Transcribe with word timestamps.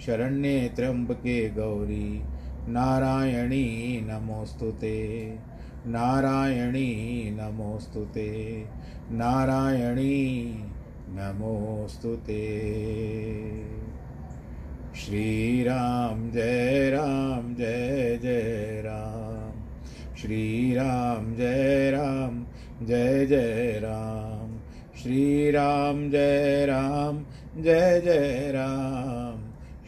शरण्ये 0.00 0.68
त्र्यम्बके 0.76 1.50
गौरी। 1.50 2.22
नारायणी 2.68 4.00
नमोऽस्तु 4.00 4.70
ते। 4.70 5.28
नारायणी 5.86 7.30
नमोऽस्तु 7.30 8.04
ते। 8.04 8.64
नारायणी 9.10 10.54
नमोऽस्तु 11.08 12.16
ते। 12.16 12.74
श्रीराम 14.94 16.30
जय 16.30 16.90
राम 16.90 17.54
जय 17.54 18.18
जय 18.22 18.82
राम। 18.84 19.64
श्रीराम 20.16 21.34
जय 21.34 21.90
राम 21.90 22.46
जय 22.86 23.26
जय 23.26 23.80
राम। 23.82 24.58
श्रीराम 25.02 26.10
जय 26.10 26.66
राम 26.66 27.24
जय 27.62 28.00
जय 28.00 28.52
राम। 28.52 29.23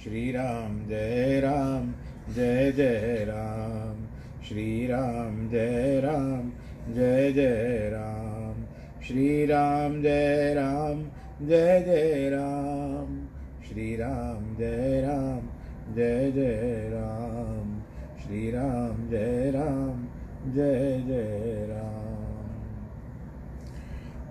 श्रीराम, 0.06 0.88
जय 0.88 1.40
राम, 1.40 1.94
जय 2.34 2.72
जय 2.72 3.24
राम। 3.28 4.06
श्रीराम, 4.48 5.48
जय 5.48 6.00
राम, 6.04 6.52
जय 6.94 7.32
जय 7.32 7.90
राम। 7.92 8.64
श्रीराम, 9.02 10.02
जय 10.02 10.54
राम, 10.54 11.02
जय 11.46 11.80
जय 11.80 12.30
राम। 12.30 13.28
श्री 13.68 13.96
राम 13.96 14.56
जय 14.56 15.00
राम, 15.00 15.48
जय 15.94 16.32
जय 16.32 16.90
राम। 16.92 17.82
श्री 18.22 18.50
राम 18.50 19.10
जय 19.10 19.52
राम, 19.54 20.08
जय 20.52 21.04
जय 21.08 21.66
राम। 21.70 22.16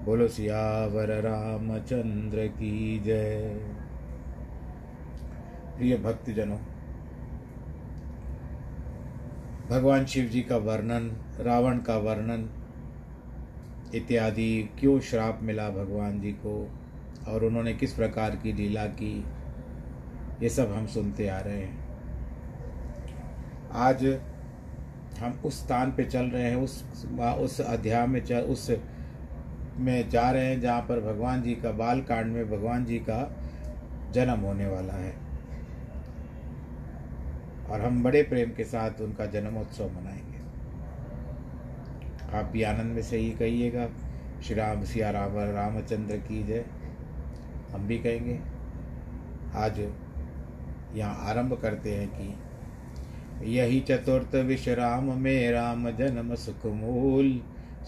बोलो 0.05 0.27
सियावर 0.27 1.07
रामचंद्र 1.07 2.47
की 2.47 2.99
जय। 2.99 3.74
प्रिय 5.77 5.95
भक्तजनों, 5.97 6.57
भगवान 9.69 10.05
शिव 10.05 10.25
जी 10.25 10.41
का 10.41 10.57
वर्णन, 10.57 11.09
रावण 11.39 11.77
का 11.77 11.97
वर्णन 11.97 12.47
इत्यादि 13.95 14.69
क्यों 14.79 14.99
श्राप 14.99 15.39
मिला 15.43 15.69
भगवान 15.69 16.19
जी 16.21 16.31
को 16.45 16.53
और 17.27 17.43
उन्होंने 17.45 17.73
किस 17.73 17.93
प्रकार 17.93 18.35
की 18.35 18.53
लीला 18.53 18.85
की, 18.85 19.17
ये 20.41 20.49
सब 20.49 20.71
हम 20.71 20.87
सुनते 20.87 21.27
आ 21.27 21.39
रहे 21.39 21.57
हैं। 21.57 21.83
आज 23.81 24.05
हम 25.19 25.39
उस 25.45 25.59
स्थान 25.59 25.91
पे 25.91 26.03
चल 26.05 26.25
रहे 26.27 26.43
हैं, 26.43 26.55
उस 26.55 26.83
उस 27.39 27.59
अध्याय 27.61 28.07
में 28.07 28.23
चल, 28.25 28.39
उस 28.39 28.69
में 29.77 30.09
जा 30.09 30.29
रहे 30.31 30.45
हैं 30.45 30.59
जहाँ 30.61 30.81
पर 30.81 30.99
भगवान 31.03 31.41
जी 31.41 31.55
का 31.55 31.71
बाल 31.73 32.01
कांड 32.03 32.33
में 32.33 32.49
भगवान 32.51 32.85
जी 32.85 32.99
का 33.09 33.21
जन्म 34.13 34.39
होने 34.39 34.67
वाला 34.67 34.93
है। 34.93 35.24
और 37.69 37.81
हम 37.81 38.03
बड़े 38.03 38.23
प्रेम 38.23 38.49
के 38.49 38.63
साथ 38.63 39.01
उनका 39.01 39.25
जन्मोत्सव 39.25 39.89
मनाएँगे। 39.89 40.35
आप 42.37 42.45
भी 42.45 42.63
आनंद 42.63 42.93
में 42.93 43.01
से 43.01 43.17
ही 43.17 43.29
कहिएगा। 43.31 43.87
श्री 44.43 44.55
राम, 44.55 44.83
सिया 44.83 45.09
राम, 45.11 45.37
रामचंद्र 45.55 46.17
की 46.17 46.43
जय। 46.43 46.65
हम 47.71 47.87
भी 47.87 47.97
कहेंगे। 47.99 48.39
आज 49.55 49.79
यहाँ 50.95 51.29
आरंभ 51.29 51.53
करते 51.61 51.95
हैं 51.95 52.07
कि 52.09 53.51
यही 53.59 53.79
चतुर्थ 53.79 54.35
विश्राम 54.35 55.11
में 55.19 55.51
राम 55.51 55.89
जन्म 55.91 56.35
सुख 56.35 56.65
मूल 56.65 57.41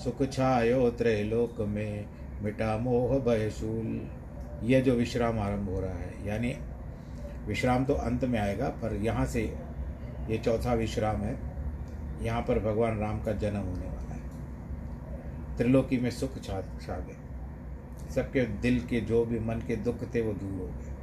सुख 0.04 0.24
छायो 0.32 0.90
त्रैलोक 0.90 1.62
में 1.62 2.06
मिटा 2.42 2.78
मोह 2.78 3.18
भयशूल 3.20 4.10
यह 4.64 4.82
जो 4.82 4.94
विश्राम 4.94 5.40
आरंभ 5.40 5.70
हो 5.70 5.80
रहा 5.80 5.94
है, 5.94 6.28
यानी 6.28 6.54
विश्राम 7.48 7.86
तो 7.86 7.94
अंत 7.94 8.26
में 8.26 8.40
आएगा, 8.40 8.68
पर 8.70 8.94
यहाँ 8.96 9.26
से 9.26 9.56
ये 10.30 10.38
चौथा 10.38 10.74
विश्राम 10.74 11.22
है। 11.22 11.36
यहाँ 12.22 12.42
पर 12.42 12.60
भगवान 12.60 12.98
राम 13.00 13.22
का 13.24 13.32
जन्म 13.34 13.60
होने 13.60 13.88
वाला 13.88 14.16
है। 14.16 15.58
त्रिलोकी 15.58 15.98
में 15.98 16.10
सुख 16.12 16.38
छा 16.42 16.62
छा 16.82 16.98
गए 17.00 17.16
सबके 18.16 18.46
दिल 18.62 18.80
के 18.80 19.02
जो 19.02 19.24
भी 19.26 19.40
मन 19.40 19.62
के 19.68 19.76
दुख 19.76 20.04
थे 20.16 20.22
वो 20.22 20.34
दूर 20.34 20.60
हो 20.60 20.68
गए। 20.68 20.96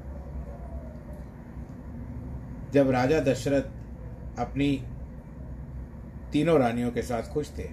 जब 2.72 2.90
राजा 2.90 3.20
दशरथ 3.20 4.38
अपनी 4.38 4.70
तीनों 6.32 6.58
रानियों 6.58 6.90
के 6.90 7.02
साथ 7.02 7.32
खुश 7.32 7.50
थे, 7.58 7.68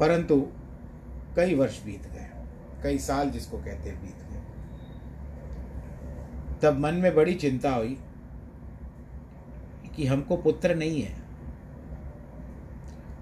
परंतु 0.00 0.40
कई 1.36 1.54
वर्ष 1.54 1.82
बीत 1.84 2.06
गए, 2.06 2.28
कई 2.82 2.98
साल 2.98 3.30
जिसको 3.30 3.58
कहते 3.58 3.90
हैं 3.90 4.00
बीत 4.02 4.25
तब 6.62 6.78
मन 6.78 6.94
में 6.94 7.14
बड़ी 7.14 7.34
चिंता 7.34 7.70
हुई 7.70 7.98
कि 9.96 10.06
हमको 10.06 10.36
पुत्र 10.36 10.74
नहीं 10.74 11.02
है। 11.02 11.20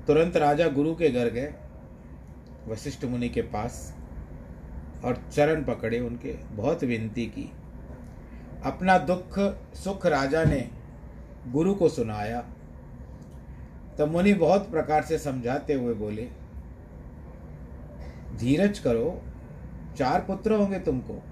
तुरंत 0.07 0.37
राजा 0.37 0.69
गुरु 0.69 0.95
के 0.95 1.09
घर 1.09 1.29
गए, 1.29 1.55
वशिष्ठ 2.69 3.05
मुनि 3.05 3.29
के 3.29 3.43
पास, 3.43 3.97
और 5.05 5.23
चरण 5.33 5.65
पकड़े 5.65 6.01
उनके। 6.01 6.33
बहुत 6.33 6.85
विनती 6.85 7.27
की। 7.27 7.53
अपना 8.65 8.99
दुख, 8.99 9.39
सुख 9.75 10.07
राजा 10.07 10.45
ने 10.45 10.71
गुरु 11.49 11.75
को 11.75 11.89
सुनाया। 11.89 12.45
तब 13.99 14.09
मुनि 14.09 14.35
बहुत 14.35 14.71
प्रकार 14.71 15.03
से 15.03 15.19
समझाते 15.19 15.75
हुए 15.75 15.95
बोले, 15.95 16.29
धीरज 18.37 18.79
करो, 18.79 19.23
चार 19.97 20.21
पुत्र 20.21 20.53
होंगे 20.53 20.79
तुमको। 20.79 21.23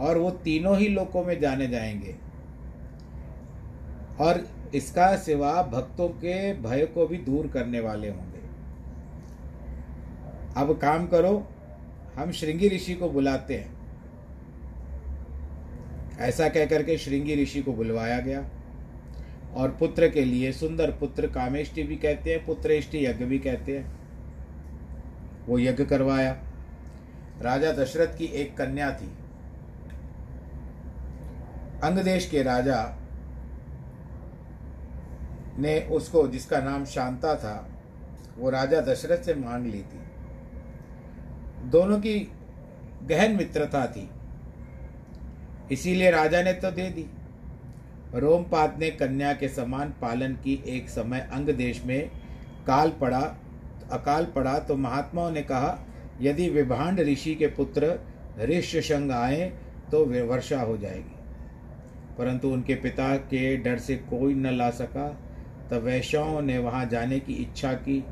और 0.00 0.18
वो 0.18 0.30
तीनों 0.30 0.78
ही 0.78 0.88
लोकों 0.88 1.24
में 1.24 1.40
जाने 1.40 1.66
जाएँगे। 1.66 2.16
और 4.20 4.48
इसका 4.74 5.16
सिवा 5.16 5.62
भक्तों 5.62 6.08
के 6.08 6.54
भय 6.54 6.86
को 6.86 7.06
भी 7.06 7.16
दूर 7.16 7.46
करने 7.46 7.80
वाले 7.80 8.08
होंगे। 8.08 8.38
अब 10.56 10.78
काम 10.78 11.06
करो, 11.06 11.48
हम 12.16 12.30
श्रृंगी 12.30 12.68
ऋषि 12.68 12.94
को 12.94 13.10
बुलाते 13.10 13.54
हैं। 13.54 13.78
ऐसा 16.18 16.48
कहकर 16.48 16.82
के 16.82 16.98
श्रृंगी 16.98 17.42
ऋषि 17.42 17.62
को 17.62 17.72
बुलवाया 17.72 18.20
गया। 18.20 18.50
और 19.54 19.70
पुत्र 19.70 20.08
के 20.08 20.24
लिए 20.24 20.52
सुंदर 20.52 20.90
पुत्र 20.90 21.26
कामेष्टि 21.26 21.82
भी 21.82 21.96
कहते 21.96 22.30
हैं, 22.30 22.46
पुत्रेष्टि 22.46 23.06
यज्ञ 23.06 23.24
भी 23.24 23.38
कहते 23.38 23.78
हैं। 23.78 23.98
वो 25.46 25.58
यज्ञ 25.58 25.84
करवाया। 25.84 26.42
राजा 27.42 27.72
दशरथ 27.72 28.18
की 28.18 28.24
एक 28.24 28.56
कन्या 28.56 28.90
थी। 28.90 29.08
अंग 31.84 31.98
देश 31.98 32.28
के 32.30 32.42
राजा 32.42 32.78
ने 35.58 35.80
उसको, 35.80 36.26
जिसका 36.28 36.58
नाम 36.58 36.84
शांता 36.84 37.34
था, 37.34 37.68
वो 38.38 38.50
राजा 38.50 38.80
दशरथ 38.80 39.22
से 39.22 39.34
मांग 39.34 39.66
ली 39.66 39.82
थी। 39.82 40.00
दोनों 41.70 41.98
की 41.98 42.18
गहन 43.04 43.36
मित्रता 43.36 43.86
थी। 43.86 44.08
इसीलिए 45.72 46.10
राजा 46.10 46.42
ने 46.42 46.52
तो 46.52 46.70
दे 46.70 46.88
दी। 46.90 47.06
रोमपात 48.14 48.78
ने 48.78 48.90
कन्या 48.90 49.32
के 49.32 49.48
समान 49.48 49.94
पालन 50.02 50.34
की 50.34 50.62
एक 50.66 50.88
समय 50.88 51.28
अंग 51.32 51.48
देश 51.48 51.84
में 51.84 52.10
काल 52.66 52.90
पड़ा, 52.90 53.20
अकाल 53.92 54.24
पड़ा 54.26 54.58
तो 54.58 54.76
महात्माओं 54.76 55.30
ने 55.30 55.42
कहा, 55.42 55.78
यदि 56.20 56.48
विभांड 56.50 57.00
ऋषि 57.00 57.34
के 57.34 57.46
पुत्र 57.46 57.98
ऋष्यशंग 58.40 59.12
आए 59.12 59.52
तो 59.90 60.04
वर्षा 60.26 60.60
हो 60.60 60.76
जाएगी। 60.76 61.17
परंतु 62.18 62.48
उनके 62.48 62.74
पिता 62.74 63.16
के 63.16 63.56
डर 63.56 63.78
से 63.78 63.96
कोई 63.96 64.34
न 64.34 64.46
ला 64.46 64.70
सका। 64.70 65.20
तब 65.70 65.76
वैश्यों 65.76 66.42
ने 66.42 66.58
वहाँ 66.58 66.86
जाने 66.86 67.20
की 67.20 67.32
इच्छा 67.32 67.72
की। 67.72 68.04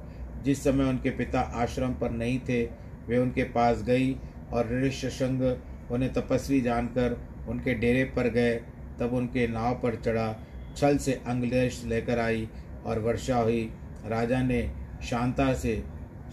जिस 0.45 0.65
समय 0.65 0.85
उनके 0.85 1.11
पिता 1.11 1.41
आश्रम 1.41 1.95
पर 1.95 2.11
नहीं 2.11 2.41
थे, 2.41 2.65
वे 3.09 3.19
उनके 3.19 3.43
पास 3.43 3.83
गई 3.83 4.17
और 4.53 4.83
ऋष्यशंग 4.83 5.57
उन्हें 5.91 6.13
तपस्वी 6.13 6.61
जानकर 6.61 7.21
उनके 7.49 7.75
डेरे 7.75 8.05
पर 8.05 8.29
गए। 8.29 8.61
तब 9.01 9.15
उनके 9.15 9.49
नाव 9.49 9.75
पर 9.75 9.95
चढ़ा, 9.95 10.37
छल 10.77 10.97
से 10.97 11.13
अंगलेश 11.13 11.85
लेकर 11.85 12.19
आई 12.19 12.49
और 12.87 12.99
वर्षा 12.99 13.37
हुई। 13.37 13.73
राजा 14.07 14.43
ने 14.43 14.73
शांता 15.03 15.55
से, 15.55 15.85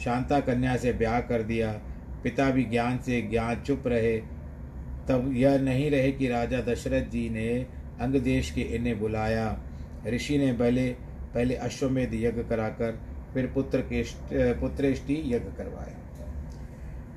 शांता 0.04 0.40
कन्या 0.40 0.78
से 0.78 0.94
ब्याह 0.94 1.20
कर 1.20 1.42
दिया। 1.42 1.74
पिता 2.24 2.50
भी 2.50 2.64
ज्ञान 2.64 2.98
से 2.98 3.22
ज्ञान 3.22 3.56
चुप 3.56 3.84
रहे। 3.88 4.22
तब 5.10 5.34
यह 5.36 5.58
नहीं 5.58 5.92
रहे 5.92 6.12
कि 6.12 6.28
राजा 6.28 6.62
दशरथ 6.62 7.06
जी 7.06 7.30
ने 7.30 7.68
अंग 8.02 8.16
देश 8.16 8.52
के 8.52 8.62
इन्हें 8.62 9.00
बुलाया। 9.00 9.60
ऋषि 10.08 10.38
ने 10.38 10.54
पहले 10.54 10.96
पहले 11.34 11.56
अश्वमेध 11.56 12.14
यज्ञ 12.14 12.44
कराकर, 12.44 13.00
फिर 13.34 13.48
पुत्र 13.48 13.82
के 13.82 14.04
पुत्रेष्टि 14.54 15.24
यज्ञ 15.26 15.50
करवाया 15.58 16.00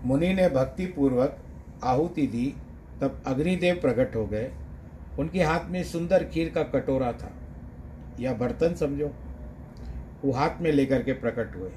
मुनि 0.05 0.35
ने 0.35 0.49
भक्ति 0.49 0.87
पूर्वक 0.87 1.39
आहुति 1.85 2.27
दी। 2.27 2.55
तब 3.01 3.23
अग्निदेव 3.27 3.75
प्रकट 3.75 4.17
हो 4.17 4.27
गए। 4.27 4.53
उनके 5.19 5.43
हाथ 5.43 5.61
में 5.69 5.85
सुंदर 5.85 6.25
खीर 6.25 6.49
का 6.49 6.63
कटोरा 6.63 7.13
था। 7.13 7.33
या 8.21 8.33
बर्तन 8.33 8.75
समझो। 8.75 9.15
वो 10.25 10.33
हाथ 10.33 10.51
में 10.61 10.73
लेकर 10.73 11.03
के 11.03 11.13
प्रकट 11.13 11.57
हुए। 11.57 11.71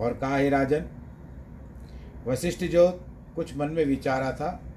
और 0.00 0.12
कहा, 0.12 0.36
हे 0.36 0.48
राजन, 0.48 0.86
वशिष्ठ 2.26 2.64
जो 2.64 3.04
कुछ 3.36 3.56
मन 3.56 3.68
में 3.68 3.84
विचारा 3.84 4.32
था 4.32 4.71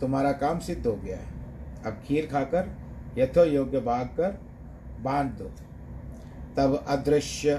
तुम्हारा 0.00 0.32
काम 0.32 0.58
सिद्ध 0.58 0.86
हो 0.86 0.92
गया 0.96 1.16
है। 1.16 1.36
अब 1.86 2.02
खीर 2.06 2.26
खाकर 2.26 2.68
यथो 3.18 3.44
योग्य 3.44 3.80
भाग 3.80 4.06
कर 4.06 4.38
बाँध 5.00 5.30
दो। 5.32 5.50
तब 6.56 6.84
अदृश्य 6.88 7.54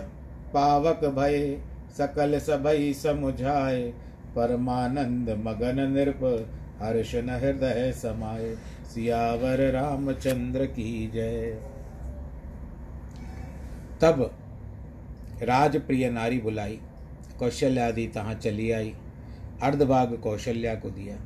पावक 0.54 1.06
भय, 1.06 1.62
सकल 1.98 2.40
सभई 2.40 2.94
समुझाए, 2.94 3.82
परमानंद 4.36 5.30
मगन 5.46 5.80
नृप 5.90 6.24
हर्ष 6.82 7.16
न 7.16 7.30
हृदय 7.30 7.92
समाये 7.92 8.56
सियावर 8.86 9.70
रामचंद्र 9.72 10.66
की 10.66 11.08
जय। 11.14 11.52
तब 14.02 14.30
राजप्रिय 15.44 16.10
नारी 16.10 16.40
बुलाई 16.40 16.80
कौशल्या 17.40 17.88
आदि 17.88 18.08
तहाँ 18.08 18.34
चली 18.34 18.72
आई, 18.72 18.94
अर्धभाग 19.64 20.18
कौशल्या 20.24 20.76
को 20.76 20.90
दिया। 20.90 21.18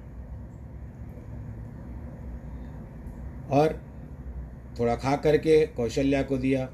और 3.52 3.82
थोड़ा 4.80 4.96
खा 4.96 5.16
करके 5.16 5.68
कौशल्या 5.68 6.24
को 6.24 6.38
दिया 6.38 6.70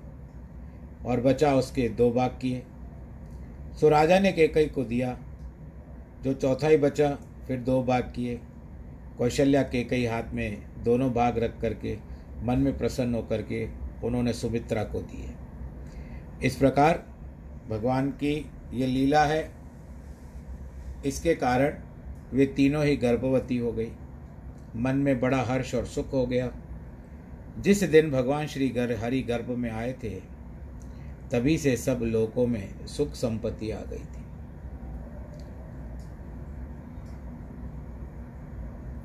और 1.05 1.21
बचा 1.21 1.53
उसके 1.55 1.89
दो 1.89 2.11
भाग 2.11 2.29
किए। 2.29 2.63
सो 3.79 3.89
राजा 3.89 4.19
ने 4.19 4.31
केकई 4.31 4.65
को 4.65 4.83
दिया, 4.83 5.17
जो 6.23 6.33
चौथा 6.33 6.67
ही 6.67 6.77
बचा, 6.77 7.09
फिर 7.47 7.59
दो 7.59 7.83
भाग 7.83 8.03
किए। 8.03 8.39
कौशल्या 9.17 9.63
केकई 9.63 10.05
हाथ 10.05 10.23
में 10.33 10.63
दोनों 10.83 11.13
भाग 11.13 11.37
रख 11.37 11.61
करके 11.61 11.97
मन 12.43 12.59
में 12.59 12.77
प्रसन्न 12.77 13.15
होकर 13.15 13.41
के 13.41 13.67
उन्होंने 14.03 14.33
सुमित्रा 14.33 14.83
को 14.83 15.01
दिए। 15.01 15.29
इस 16.43 16.55
प्रकार 16.55 17.03
भगवान 17.69 18.09
की 18.09 18.51
ये 18.73 18.87
लीला 18.87 19.25
है। 19.25 19.51
इसके 21.05 21.35
कारण 21.35 21.73
वे 22.33 22.45
तीनों 22.45 22.85
ही 22.85 22.95
गर्भवती 22.97 23.57
हो 23.57 23.71
गई। 23.71 23.91
मन 24.75 24.95
में 24.95 25.19
बड़ा 25.19 25.41
हर्ष 25.41 25.75
और 25.75 25.85
सुख 25.85 26.13
हो 26.13 26.25
गया। 26.25 26.51
जिस 27.59 27.83
दिन 27.83 28.11
भगवान 28.11 28.47
श्री 28.47 28.69
गर 28.69 28.97
हरि 28.97 29.21
गर्भ 29.21 29.49
में 29.49 29.71
आए 29.71 29.93
थे, 29.93 30.39
तभी 31.31 31.57
से 31.57 31.77
सब 31.77 31.99
लोकों 32.01 32.47
में 32.47 32.85
सुख 32.85 33.13
संपत्ति 33.13 33.71
आ 33.71 33.81
गई 33.81 33.97
थी। 33.97 34.19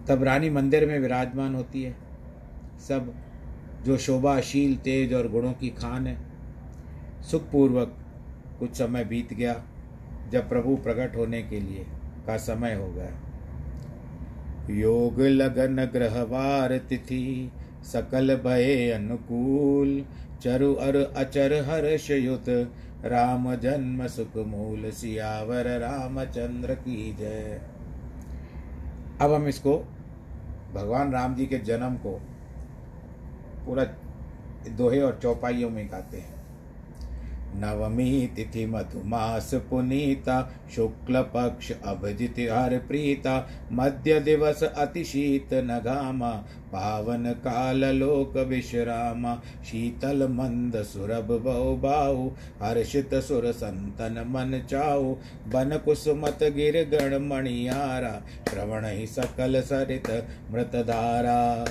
तब 0.08 0.22
रानी 0.22 0.50
मंदिर 0.50 0.86
में 0.86 0.98
विराजमान 0.98 1.54
होती 1.54 1.82
है। 1.82 1.96
सब 2.88 3.14
जो 3.84 3.98
शोभाशील, 3.98 4.76
तेज 4.76 5.14
और 5.14 5.28
गुणों 5.28 5.52
की 5.52 5.68
खान 5.68 6.06
है, 6.06 6.18
सुखपूर्वक 7.22 7.96
कुछ 8.58 8.74
समय 8.74 9.04
बीत 9.04 9.32
गया, 9.32 9.62
जब 10.30 10.48
प्रभु 10.48 10.76
प्रकट 10.76 11.16
होने 11.16 11.42
के 11.42 11.60
लिए 11.60 11.86
का 12.26 12.36
समय 12.36 12.74
हो 12.74 12.92
गया। 12.92 13.33
योग 14.71 15.21
लगन 15.21 15.76
ग्रह 15.76 15.87
ग्रहवार 15.87 16.78
तिथि 16.78 17.52
सकल 17.83 18.37
भय 18.37 18.90
अनुकूल, 18.90 20.04
चरु 20.42 20.75
अर 20.75 20.97
अचर 21.16 21.52
हर्ष 21.52 22.11
युत, 22.11 22.44
राम 23.04 23.54
जन्म 23.54 24.06
सुख 24.06 24.37
मूल 24.37 24.90
सियावर 24.90 25.78
रामचंद्र 25.78 26.75
की 26.75 27.16
जय। 27.21 27.61
अब 29.21 29.33
हम 29.33 29.49
इसको 29.49 29.88
भगवान 30.75 31.12
राम 31.12 31.35
जी 31.35 31.47
के 31.47 31.59
जन्म 31.59 31.94
को 31.94 32.21
पूरा 33.66 33.85
दोहे 34.68 35.00
और 35.00 35.21
चौपाइयों 35.23 35.71
में 35.71 35.88
गाते 35.92 36.16
हैं। 36.16 36.33
नवमी 37.56 38.26
तिथि 38.37 38.66
मधुमास 38.66 39.54
पुनीता 39.54 40.54
शुक्ल 40.76 41.23
पक्ष 41.23 41.73
अभजित 41.84 42.34
हर 42.38 42.78
प्रीता, 42.78 43.49
मध्य 43.73 44.20
दिवस 44.20 44.62
अतिशीत 44.62 45.54
नगामा, 45.54 46.30
पावन 46.73 47.32
काल 47.32 47.84
लोक 47.84 48.37
विश्रामा, 48.37 49.42
शीतल 49.64 50.28
मंद 50.28 50.82
सुरभ 50.82 51.42
बहु 51.44 51.76
बाहु, 51.76 52.30
हर्षित 52.62 53.14
सुर 53.14 53.52
संतन 53.52 54.25
मन 54.28 54.62
चाऊ 54.70 55.14
बन 55.49 55.80
कुसुमत 55.84 56.38
गिर 56.42 56.88
गण 56.88 57.28
मणियारा, 57.28 58.23
श्रवण 58.50 58.84
ही 58.84 59.06
सकल 59.06 59.61
सरित 59.61 60.28
मृतधारा। 60.50 61.64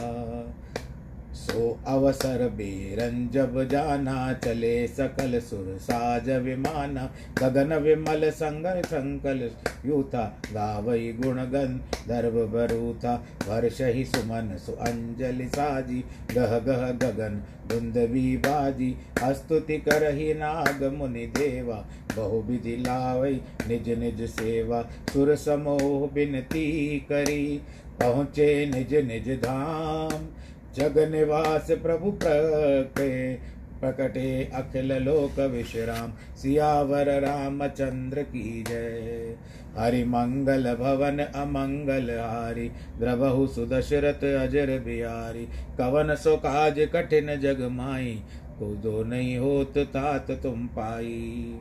हो 1.50 1.80
अवसर 1.88 2.48
बेरन 2.50 3.28
जब 3.34 3.58
जाना 3.70 4.34
चले 4.34 4.76
सकल 4.88 5.40
सुर 5.40 5.78
साज 5.82 6.30
विमाना। 6.44 7.10
गगन 7.40 7.74
विमल 7.76 8.30
संग 8.32 8.66
संकल 8.84 9.50
यूथा, 9.86 10.24
गावई 10.54 11.12
गुण 11.14 11.38
गन 11.46 11.80
दर्भ 12.08 12.36
बरूथा। 12.54 13.16
वर्ष 13.48 13.82
ही 13.82 14.06
सुमन 14.06 14.56
सु 14.58 14.72
अंजलि 14.82 15.48
साजी, 15.48 16.04
गह 16.34 16.58
गह 16.60 16.90
गगन 17.02 17.42
धुंदवी 17.68 18.38
बाजी। 18.38 18.96
अस्तुति 19.24 19.78
करही 19.80 20.34
नाग 20.34 20.84
मुनि 20.94 21.26
देवा, 21.38 21.86
बहु 22.18 22.42
विधि 22.42 22.76
लावई 22.78 23.42
निज 23.68 23.90
निज 24.00 24.22
सेवा। 24.30 24.82
सुर 25.14 25.36
समोह 25.36 26.08
बिनती 26.14 27.00
करी, 27.10 27.62
पहुँचे 28.00 28.66
निज 28.66 28.94
निज 29.06 29.30
धाम। 29.40 30.28
जग 30.76 30.98
निवास 31.12 31.72
प्रभु 31.84 32.12
प्रके 32.24 33.34
प्रकटे 33.80 34.28
अखिल 34.56 34.92
लोक 35.04 35.40
विश्राम, 35.52 36.12
सियावर 36.36 37.10
रामचंद्र 37.22 38.22
की 38.24 38.64
जय। 38.68 39.36
हरि 39.78 40.04
मंगल 40.04 40.74
भवन 40.76 41.20
अमंगल 41.20 42.10
हारी 42.12 42.70
द्रबहु 43.00 43.48
सुदशरथ 43.48 44.24
अजर 44.34 44.78
बिहारी, 44.80 45.46
कवन 45.78 46.16
सो 46.16 46.36
काज 46.38 46.80
कठिन 46.94 47.36
जग 47.40 47.62
माई 47.72 48.14
को 48.60 48.74
दो 48.78 49.04
नहीं 49.04 49.38
होत 49.38 49.78
तात 49.88 50.32
तुम 50.44 50.66
पाई। 50.68 51.60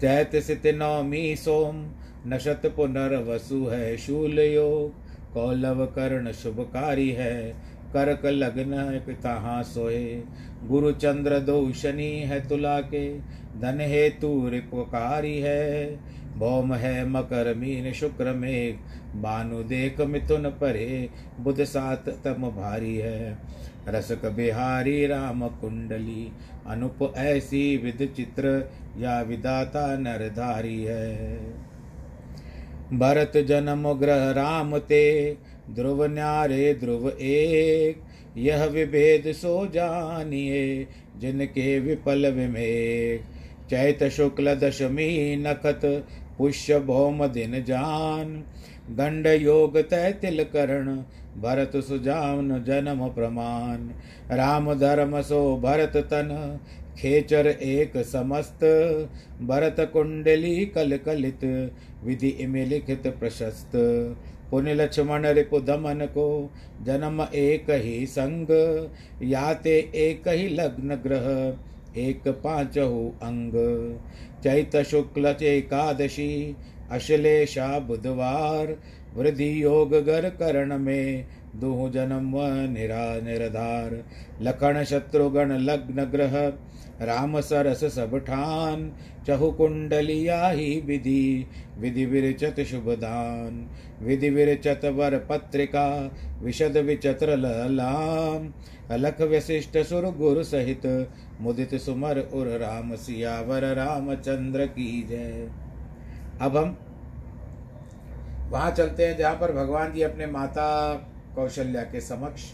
चैत 0.00 0.36
सित 0.42 0.66
नौमी 0.74 1.34
सोम 1.36 1.84
नशत 2.26 2.72
पुनर्वसु 2.76 3.64
है 3.66 3.96
शूल 3.96 4.38
योग, 4.40 4.92
कौलव 5.34 5.84
कर्ण 5.86 6.32
शुभकारी 6.34 7.10
है 7.10 7.36
करक 7.92 8.26
लग्न 8.26 9.00
पिता 9.06 9.62
सोए। 9.62 10.22
गुरु 10.64 10.92
चंद्र 10.92 11.38
दो 11.38 11.72
शनि 11.72 12.22
है 12.26 12.48
तुला 12.48 12.80
के। 12.80 13.18
धन 13.60 13.78
हेतु 13.80 14.48
रिपकारी 14.48 15.38
है। 15.38 15.98
भौम 16.36 16.74
है 16.74 17.08
मकर 17.08 17.54
मीन 17.54 17.92
शुक्र 17.92 18.32
मेघ। 18.32 18.76
बानु 19.16 19.62
देख 19.62 20.00
मिथुन 20.00 20.42
परे। 20.42 21.10
बुध 21.40 21.64
सात 21.64 22.08
तम 22.08 22.32
भारी 22.32 22.96
है। 22.96 23.38
रसक 23.88 24.30
बिहारी 24.30 25.06
राम 25.06 25.48
कुंडली। 25.48 26.32
अनुप 26.66 27.14
ऐसी 27.16 27.76
विद 27.76 28.12
चित्र। 28.16 28.70
या 28.98 29.20
विदाता 29.20 29.98
नरधारी 29.98 30.84
है। 30.84 31.40
भरत 32.92 33.32
जन्म 33.36 33.92
ग्रह 33.92 34.30
राम 34.30 34.78
ते। 34.78 35.36
ध्रुव 35.74 36.04
न्यारे 36.04 36.74
ध्रुव 36.74 37.08
एक, 37.08 38.02
यह 38.36 38.64
विभेद 38.64 39.32
सो 39.32 39.66
जानिए, 39.66 40.86
जिनके 41.18 41.80
विपल 41.80 42.32
विमेक। 42.32 43.20
चैत 43.70 44.04
शुक्ल 44.04 44.54
दशमी 44.54 45.36
नखत, 45.36 45.80
पुष्य 46.38 46.80
भौम 46.80 47.26
दिन 47.26 47.64
जान। 47.64 48.44
दंड 48.90 49.26
योग 49.26 49.78
तैतिल 49.78 50.44
करण 50.44 50.96
भरत 51.42 51.72
सुजान 51.76 52.64
जन्म 52.64 53.08
प्रमाण। 53.08 53.78
राम 54.36 54.74
धर्म 54.74 55.20
सो 55.20 55.56
भरत 55.56 55.96
तन, 55.96 56.60
खेचर 56.98 57.46
एक 57.46 57.96
समस्त। 57.96 58.64
भरत 59.42 59.90
कुंडली 59.92 60.66
कल 60.66 60.96
कलित 60.96 61.72
विधि 62.04 62.28
इमे 62.28 62.64
लिखित 62.64 63.06
प्रशस्त। 63.06 63.76
पुण्य 64.50 64.74
लक्ष्मण 64.74 65.26
रिपु 65.26 65.60
दमन 65.60 66.06
को 66.06 66.50
जन्म 66.82 67.26
एक 67.34 67.70
ही 67.70 68.06
संग, 68.06 68.46
याते 69.22 69.90
एक 69.94 70.28
ही 70.28 70.48
लग्न 70.48 70.94
ग्रह, 70.94 71.56
एक 72.00 72.28
पांचहु 72.28 73.08
अंग। 73.08 73.52
चैत 74.42 74.76
शुक्ल 74.76 75.36
एकादशी 75.42 76.56
अश्लेषा 76.90 77.78
बुधवार, 77.78 78.76
वृद्धि 79.16 79.62
योग 79.62 79.90
गर 79.90 80.28
करण 80.28 80.78
में 80.78 81.26
दुह 81.56 81.88
जन्म 81.90 82.32
निरा 82.70 83.04
निरधार, 83.20 84.02
लखन 84.42 84.82
शत्रुगण 84.84 85.52
लग्न 85.60 86.04
ग्रह 86.04 86.36
राम 87.02 87.40
सरस 87.40 87.84
सब 87.94 88.16
ठान 88.18 88.90
चहु 89.26 89.50
कुंडलिया 89.50 90.48
ही 90.48 90.80
विधि 90.80 91.46
विधि 91.78 92.04
विरचत 92.06 92.60
शुभ 92.60 92.88
दान 92.94 93.66
विधि 94.02 94.30
विरचत 94.30 94.84
वर 94.84 95.16
पत्रिका, 95.30 95.86
विशद 96.42 96.76
विचत्र 96.76 97.36
लाम 97.36 98.52
अलख 98.90 99.20
वशिष्ठ 99.22 99.78
सुर 99.78 100.10
गुरु 100.16 100.42
सहित, 100.44 100.86
मुदित 101.40 101.74
सुमर 101.74 102.18
उर 102.34 102.46
राम 102.58 102.94
सियावर 102.96 103.64
रामचंद्र 103.74 104.66
की 104.68 105.02
जय। 105.10 105.48
अब 106.40 106.56
हम 106.56 106.76
वहाँ 108.50 108.70
चलते 108.70 109.06
हैं 109.06 109.16
जहाँ 109.16 109.34
पर 109.34 109.52
भगवान 109.52 109.92
जी 109.92 110.02
अपने 110.02 110.26
माता 110.26 110.66
कौशल्या 111.40 111.82
के 111.82 112.00
समक्ष 112.00 112.52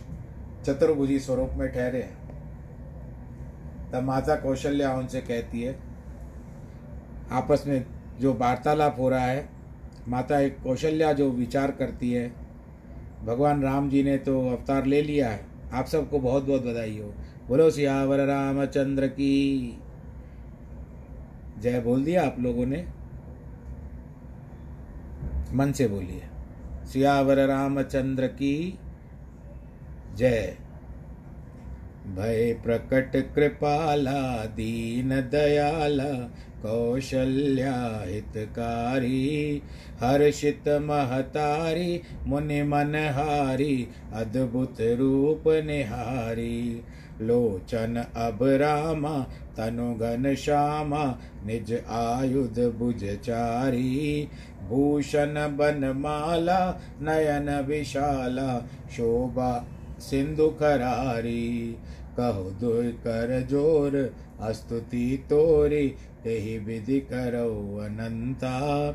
चतुर्भुजी 0.66 1.18
स्वरूप 1.18 1.50
में 1.54 1.68
ठहरे 1.72 2.02
हैं। 2.02 2.16
तब 3.92 4.02
माता 4.02 4.36
कौशल्या 4.36 4.94
उनसे 4.94 5.20
कहती 5.20 5.62
है, 5.62 5.78
आपस 7.30 7.64
में 7.66 7.84
जो 8.20 8.34
वार्तालाप 8.34 8.96
हो 8.98 9.08
रहा 9.08 9.24
है, 9.24 9.48
माता 10.08 10.40
एक 10.40 10.58
कौशल्या 10.62 11.12
जो 11.12 11.30
विचार 11.30 11.70
करती 11.70 12.12
है, 12.12 12.32
भगवान 13.24 13.62
राम 13.62 13.90
जी 13.90 14.02
ने 14.02 14.18
तो 14.18 14.40
अवतार 14.48 14.86
ले 14.86 15.02
लिया 15.02 15.30
है, 15.30 15.46
आप 15.72 15.86
सबको 15.86 16.18
बहुत 16.18 16.44
बहुत 16.44 16.62
बधाई 16.62 16.98
हो। 16.98 17.14
बोलो, 17.48 17.70
सियावर 17.70 18.18
रामचंद्र 18.18 19.06
की। 19.06 19.32
जय 21.58 21.80
बोल 21.80 22.04
दिया 22.04 22.26
आप 22.26 22.36
लोगों 22.40 22.66
ने। 22.66 22.86
मन 25.52 25.72
से 25.72 25.88
बोलिए। 25.88 26.22
सियावर 26.86 27.46
रामचंद्र 27.46 28.26
की 28.26 28.78
जय। 30.14 30.56
भय 32.06 32.60
प्रकट 32.64 33.34
कृपाला, 33.34 34.44
दीन 34.44 35.08
दयाला 35.08 36.30
कौशल्या 36.62 38.04
हितकारी 38.06 39.62
हर्षित 40.00 40.68
महतारी, 40.68 42.00
मुनि 42.26 42.62
मनहारी, 42.62 43.88
अद्भुत 44.12 44.76
रूप 44.80 45.42
निहारी। 45.46 46.82
लोचन 47.20 48.04
अब 48.16 48.38
रामा, 48.42 49.26
तनु 49.56 49.94
घन 49.94 50.34
श्यामा, 50.34 51.18
निज 51.46 51.72
आयुध 51.88 52.74
भुजचारी 52.78 54.28
भूषण 54.68 55.56
बनमाला, 55.56 56.80
नयन 57.00 57.64
विशाला, 57.66 58.66
शोभा 58.90 59.66
सिंधु 59.98 60.48
करारी। 60.48 61.76
कहो 62.16 62.50
दुर 62.50 62.82
कर 62.84 63.46
ज़ोर, 63.50 64.14
अस्तुति 64.40 65.26
तोरी, 65.30 65.88
तेहि 66.24 66.58
विधि 66.58 67.00
करो 67.00 67.78
अनंता। 67.78 68.90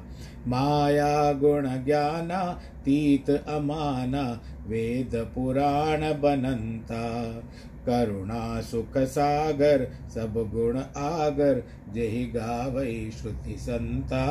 माया 0.47 1.33
गुण 1.33 1.83
ज्ञाना, 1.83 2.61
तीत 2.85 3.29
अमाना, 3.29 4.41
वेद 4.67 5.31
पुराण 5.35 6.01
बनंता। 6.01 7.31
करुणा 7.89 8.61
सुख 8.61 8.97
सागर, 8.97 9.87
सब 10.13 10.33
गुण 10.53 10.77
आगर, 10.97 11.63
जहि 11.93 12.25
गावई 12.35 13.11
श्रुति 13.11 13.55
संता। 13.59 14.25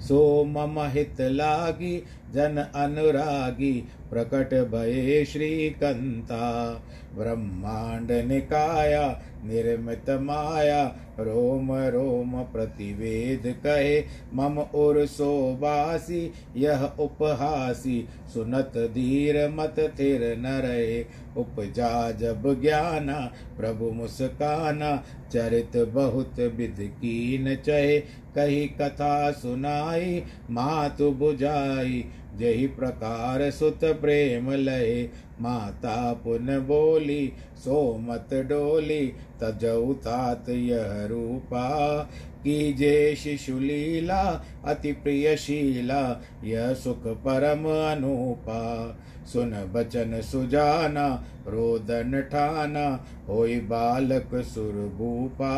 सो 0.00 0.44
मम 0.44 0.80
हित 0.80 1.20
लागी, 1.20 2.02
जन 2.34 2.66
अनुरागी 2.74 3.88
प्रकट 4.10 4.70
भये 4.70 5.24
श्रीकंता, 5.24 6.72
ब्रह्मांड 7.14 8.10
निकाया, 8.10 9.22
निर्मित 9.44 10.10
माया, 10.10 10.96
रोम 11.20 11.72
रोम 11.72 12.42
प्रतिवेद 12.42 13.42
कहे, 13.46 14.04
मम 14.34 14.58
उर 14.58 15.06
सोबासी, 15.06 16.32
यह 16.56 16.84
उपहासी, 16.84 18.08
सुनत 18.34 18.72
धीर 18.76 19.48
मत 19.48 19.76
थिर 19.78 20.36
न 20.38 20.46
रहे, 20.46 21.02
उपजा 21.36 22.10
जब 22.10 22.62
ज्ञाना, 22.62 23.32
प्रभु 23.56 23.84
मुस्काना, 23.84 25.04
चरित 25.32 25.76
बहुत 25.76 26.34
विध 26.38 26.76
कीन 26.80 27.56
चहे, 27.56 28.00
कही 28.34 28.66
कथा 28.66 29.30
सुनाई, 29.30 30.22
मातु 30.50 31.10
बुझाई 31.10 32.04
जही 32.38 32.66
प्रकार 32.66 33.50
सुत 33.50 33.80
प्रेम 33.84 34.52
लहे 34.52 35.04
माता 35.40 36.12
पुन 36.12 36.58
बोली 36.66 37.32
सो 37.56 37.96
मत 37.98 38.28
डोली 38.34 39.12
तजऊ 39.42 39.92
तात 39.92 40.48
यह 40.48 41.06
रूपा। 41.06 41.98
कीजे 42.40 43.16
शिशु 43.16 43.58
लीला, 43.58 44.44
अति 44.64 44.92
प्रियशीला 44.92 46.22
यह 46.44 46.74
सुख 46.74 47.06
परम 47.06 47.64
अनुपा। 47.92 48.98
सुन 49.32 49.50
बचन 49.72 50.20
सुजाना, 50.20 51.06
रोदन 51.46 52.20
ठाना, 52.22 52.86
होई 53.28 53.56
बालक 53.66 54.34
सुरभूपा। 54.44 55.54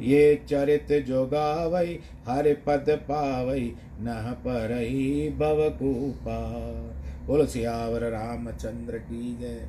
ये 0.00 0.34
चरित 0.48 0.92
जो 1.06 1.24
गावई 1.26 1.98
हर 2.28 2.52
पद 2.66 2.90
पावई 3.02 3.72
नह 4.00 4.30
परही 4.40 5.28
भवकूपा। 5.30 6.40
बोलो, 7.26 7.46
सियावर 7.46 8.10
रामचंद्र 8.10 8.98
की 8.98 9.36
जय। 9.40 9.68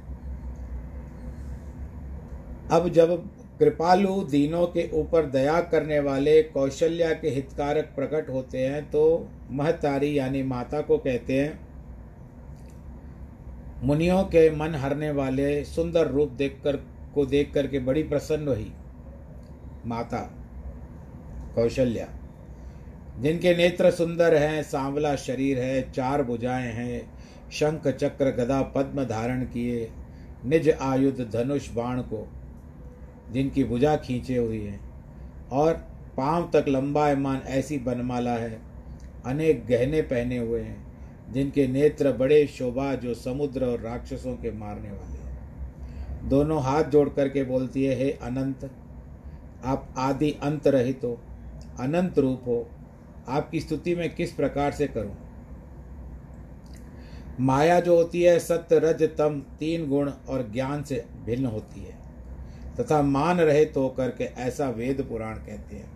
अब 2.72 2.88
जब 2.90 3.30
कृपालु 3.60 4.14
दीनों 4.24 4.66
के 4.68 4.90
ऊपर 4.94 5.26
दया 5.26 5.60
करने 5.62 6.00
वाले 6.00 6.42
कौशल्या 6.44 7.12
के 7.14 7.30
हितकारक 7.30 7.92
प्रकट 7.96 8.30
होते 8.30 8.58
हैं 8.58 8.84
तो 8.92 9.02
महतारी 9.52 10.18
यानी 10.18 10.44
माता 10.44 10.82
को 10.82 10.98
कहते 10.98 11.40
हैं 11.40 11.71
मुनियों 13.84 14.24
के 14.24 14.56
मन 14.56 14.76
हरने 14.76 15.12
वाले 15.12 15.64
सुंदर 15.66 16.08
रूप 16.08 16.30
देखकर, 16.30 16.76
को 17.16 17.26
देख 17.26 17.54
करके 17.54 17.80
बड़ी 17.80 18.04
प्रसन्न 18.04 18.48
हुई। 18.48 18.74
माता, 19.86 20.18
कौशल्या, 21.56 22.08
जिनके 23.20 23.56
नेत्र 23.56 23.92
सुंदर 23.92 24.36
हैं, 24.36 24.64
सांवला 24.64 25.16
शरीर 25.16 25.60
है, 25.60 25.92
चार 25.92 26.24
भुजाएँ 26.24 26.72
हैं, 26.74 27.14
शंख 27.52 27.88
चक्र 27.88 28.26
गदा 28.26 28.62
पद्म 28.62 29.04
धारण 29.04 29.44
किए, 29.46 29.92
निज 30.46 30.70
आयुध 30.70 31.32
धनुष 31.32 31.70
बाण 31.72 32.02
को, 32.02 32.28
जिनकी 33.32 33.64
भुजा 33.64 33.96
खींचे 33.96 34.38
हुई 34.38 34.62
है, 34.62 34.80
और 35.52 35.74
पाँव 36.18 36.50
तक 36.54 36.66
लंबायमान 36.68 37.38
ऐसी 37.38 37.78
बनमाला 37.78 38.32
है, 38.32 38.62
अनेक 39.26 39.66
गहने 39.68 40.02
पहने 40.02 40.38
हुए 40.38 40.62
हैं। 40.62 40.91
जिनके 41.32 41.68
नेत्र 41.68 42.12
बड़े 42.12 42.46
शोभा 42.48 42.94
जो 42.96 43.14
समुद्र 43.14 43.66
और 43.66 43.80
राक्षसों 43.80 44.36
के 44.36 44.52
मारने 44.52 44.92
वाले 44.92 45.18
हैं। 45.18 46.30
दोनों 46.30 46.62
हाथ 46.64 46.84
जोड़ 46.84 47.10
करके 47.10 47.44
बोलती 47.44 47.84
है, 47.86 47.96
हे 47.96 48.12
अनंत, 48.12 48.70
आप 49.66 49.94
आदि 49.98 50.32
अंत 50.44 50.68
रहित 50.68 51.02
हो, 51.04 51.18
अनंत 51.80 52.20
रूप 52.20 52.42
हो, 52.48 52.70
आपकी 53.28 53.60
स्तुति 53.60 53.96
में 53.96 54.14
किस 54.16 54.32
प्रकार 54.32 54.72
से 54.72 54.88
करूँ? 54.88 55.16
माया 57.40 57.80
जो 57.80 57.96
होती 57.96 58.22
है, 58.22 58.40
सत्य, 58.40 58.80
रज, 58.80 59.04
तम, 59.18 59.42
तीन 59.60 59.88
गुण 59.90 60.12
और 60.30 60.50
ज्ञान 60.52 60.84
से 60.84 61.06
भिन्न 61.26 61.46
होती 61.46 61.82
है। 61.82 61.96
तथा 62.80 63.02
मान 63.02 63.40
रहित 63.40 63.74
तो 63.74 63.82
होकर 63.82 64.10
के 64.10 64.24
ऐसा 64.24 64.70
वेद 64.70 65.02
पुराण 65.02 65.36
कहते 65.36 65.76
हैं, 65.76 65.92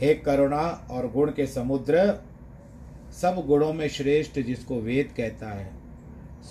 हे 0.00 0.14
करुणा 0.14 0.62
और 0.90 1.10
गुण 1.10 1.30
के 1.30 1.46
समुद्र 1.46 2.20
सब 3.12 3.44
गुणों 3.46 3.72
में 3.72 3.88
श्रेष्ठ 3.88 4.40
जिसको 4.40 4.80
वेद 4.80 5.14
कहता 5.16 5.48
है, 5.48 5.72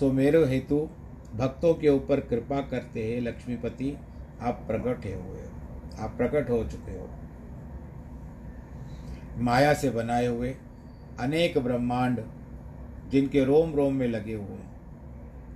सो 0.00 0.12
मेरे 0.12 0.44
हेतु 0.44 0.88
भक्तों 1.34 1.74
के 1.74 1.88
ऊपर 1.88 2.20
कृपा 2.20 2.60
करते 2.60 3.14
हैं, 3.14 3.20
लक्ष्मीपति, 3.20 3.98
आप 4.40 4.64
प्रकट 4.66 5.06
हुए। 5.06 5.14
हो 5.14 5.42
आप 5.98 6.14
प्रकट 6.16 6.50
हो 6.50 6.64
चुके 6.64 6.92
हो। 6.92 7.10
माया 9.36 9.74
से 9.74 9.90
बनाए 9.90 10.26
हुए 10.26 10.56
अनेक 11.20 11.58
ब्रह्मांड 11.58 12.20
जिनके 13.08 13.44
रोम 13.44 13.74
रोम 13.74 13.94
में 13.94 14.08
लगे 14.08 14.34
हुए 14.34 14.56
हैं। 14.56 14.80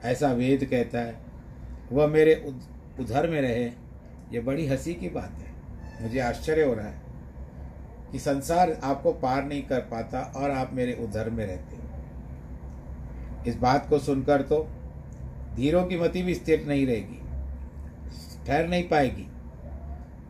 ऐसा 0.04 0.32
वेद 0.32 0.64
कहता 0.64 0.98
है, 0.98 1.16
वह 1.92 2.06
मेरे 2.06 2.54
उधर 3.00 3.30
में 3.30 3.40
रहे, 3.40 3.64
ये 4.32 4.40
बड़ी 4.40 4.66
हँसी 4.66 4.94
की 4.94 5.08
बात 5.08 5.32
है। 5.32 5.52
मुझे 6.02 6.20
आश्चर्य 6.20 6.64
हो 6.64 6.75
रहा 6.75 6.88
है। 6.88 7.05
कि 8.12 8.18
संसार 8.18 8.72
आपको 8.84 9.12
पार 9.12 9.44
नहीं 9.44 9.62
कर 9.62 9.80
पाता 9.80 10.20
और 10.36 10.50
आप 10.50 10.72
मेरे 10.72 10.92
उधर 11.04 11.30
में 11.30 11.44
रहते 11.46 11.76
हो। 11.76 11.82
इस 13.46 13.56
बात 13.56 13.88
को 13.88 13.98
सुनकर 13.98 14.42
तो 14.42 14.66
धीरों 15.56 15.84
की 15.86 15.96
मति 15.96 16.22
भी 16.22 16.34
स्थिर 16.34 16.66
नहीं 16.68 16.86
रहेगी, 16.86 17.20
ठहर 18.46 18.68
नहीं 18.68 18.88
पाएगी। 18.88 19.26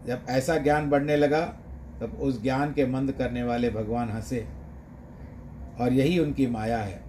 जब 0.06 0.26
ऐसा 0.28 0.56
ज्ञान 0.56 0.90
बढ़ने 0.90 1.16
लगा, 1.16 1.40
तब 2.00 2.18
उस 2.21 2.42
ज्ञान 2.42 2.73
के 2.73 2.87
मंद 2.87 3.12
करने 3.12 3.42
वाले 3.42 3.71
भगवान 3.71 4.11
हंसे 4.11 4.47
और 5.80 5.92
यही 5.92 6.18
उनकी 6.18 6.47
माया 6.47 6.78
है, 6.78 7.00